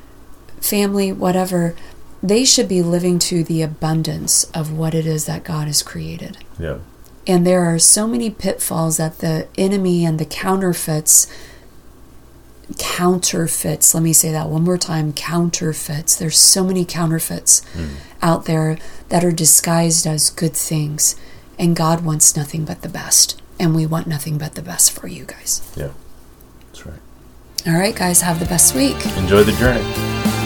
family, 0.62 1.12
whatever, 1.12 1.76
they 2.30 2.46
should 2.46 2.68
be 2.68 2.82
living 2.82 3.20
to 3.20 3.44
the 3.44 3.62
abundance 3.62 4.46
of 4.46 4.72
what 4.72 4.94
it 4.96 5.06
is 5.06 5.26
that 5.26 5.44
God 5.44 5.68
has 5.68 5.84
created. 5.84 6.38
Yeah. 6.60 6.80
And 7.28 7.46
there 7.46 7.64
are 7.64 7.80
so 7.80 8.08
many 8.08 8.30
pitfalls 8.30 8.98
that 8.98 9.20
the 9.20 9.48
enemy 9.58 10.06
and 10.06 10.20
the 10.20 10.26
counterfeits, 10.26 11.28
counterfeits, 12.78 13.94
let 13.94 14.04
me 14.04 14.14
say 14.14 14.32
that 14.32 14.50
one 14.50 14.64
more 14.64 14.78
time 14.78 15.14
counterfeits. 15.14 16.16
There's 16.16 16.38
so 16.38 16.64
many 16.64 16.86
counterfeits 16.86 17.64
hmm. 17.74 17.96
out 18.22 18.46
there 18.46 18.78
that 19.10 19.24
are 19.24 19.32
disguised 19.32 20.06
as 20.06 20.30
good 20.30 20.54
things. 20.54 21.16
And 21.58 21.76
God 21.76 22.04
wants 22.04 22.36
nothing 22.36 22.66
but 22.66 22.82
the 22.82 22.90
best. 22.90 23.42
And 23.60 23.76
we 23.76 23.86
want 23.86 24.08
nothing 24.08 24.38
but 24.38 24.56
the 24.56 24.62
best 24.62 24.92
for 24.92 25.08
you 25.08 25.26
guys. 25.26 25.62
Yeah. 25.76 25.92
That's 26.68 26.86
right. 26.86 27.00
All 27.66 27.74
right, 27.74 27.96
guys, 27.96 28.22
have 28.22 28.40
the 28.40 28.46
best 28.46 28.76
week. 28.76 29.04
Enjoy 29.18 29.44
the 29.44 29.54
journey. 29.54 30.45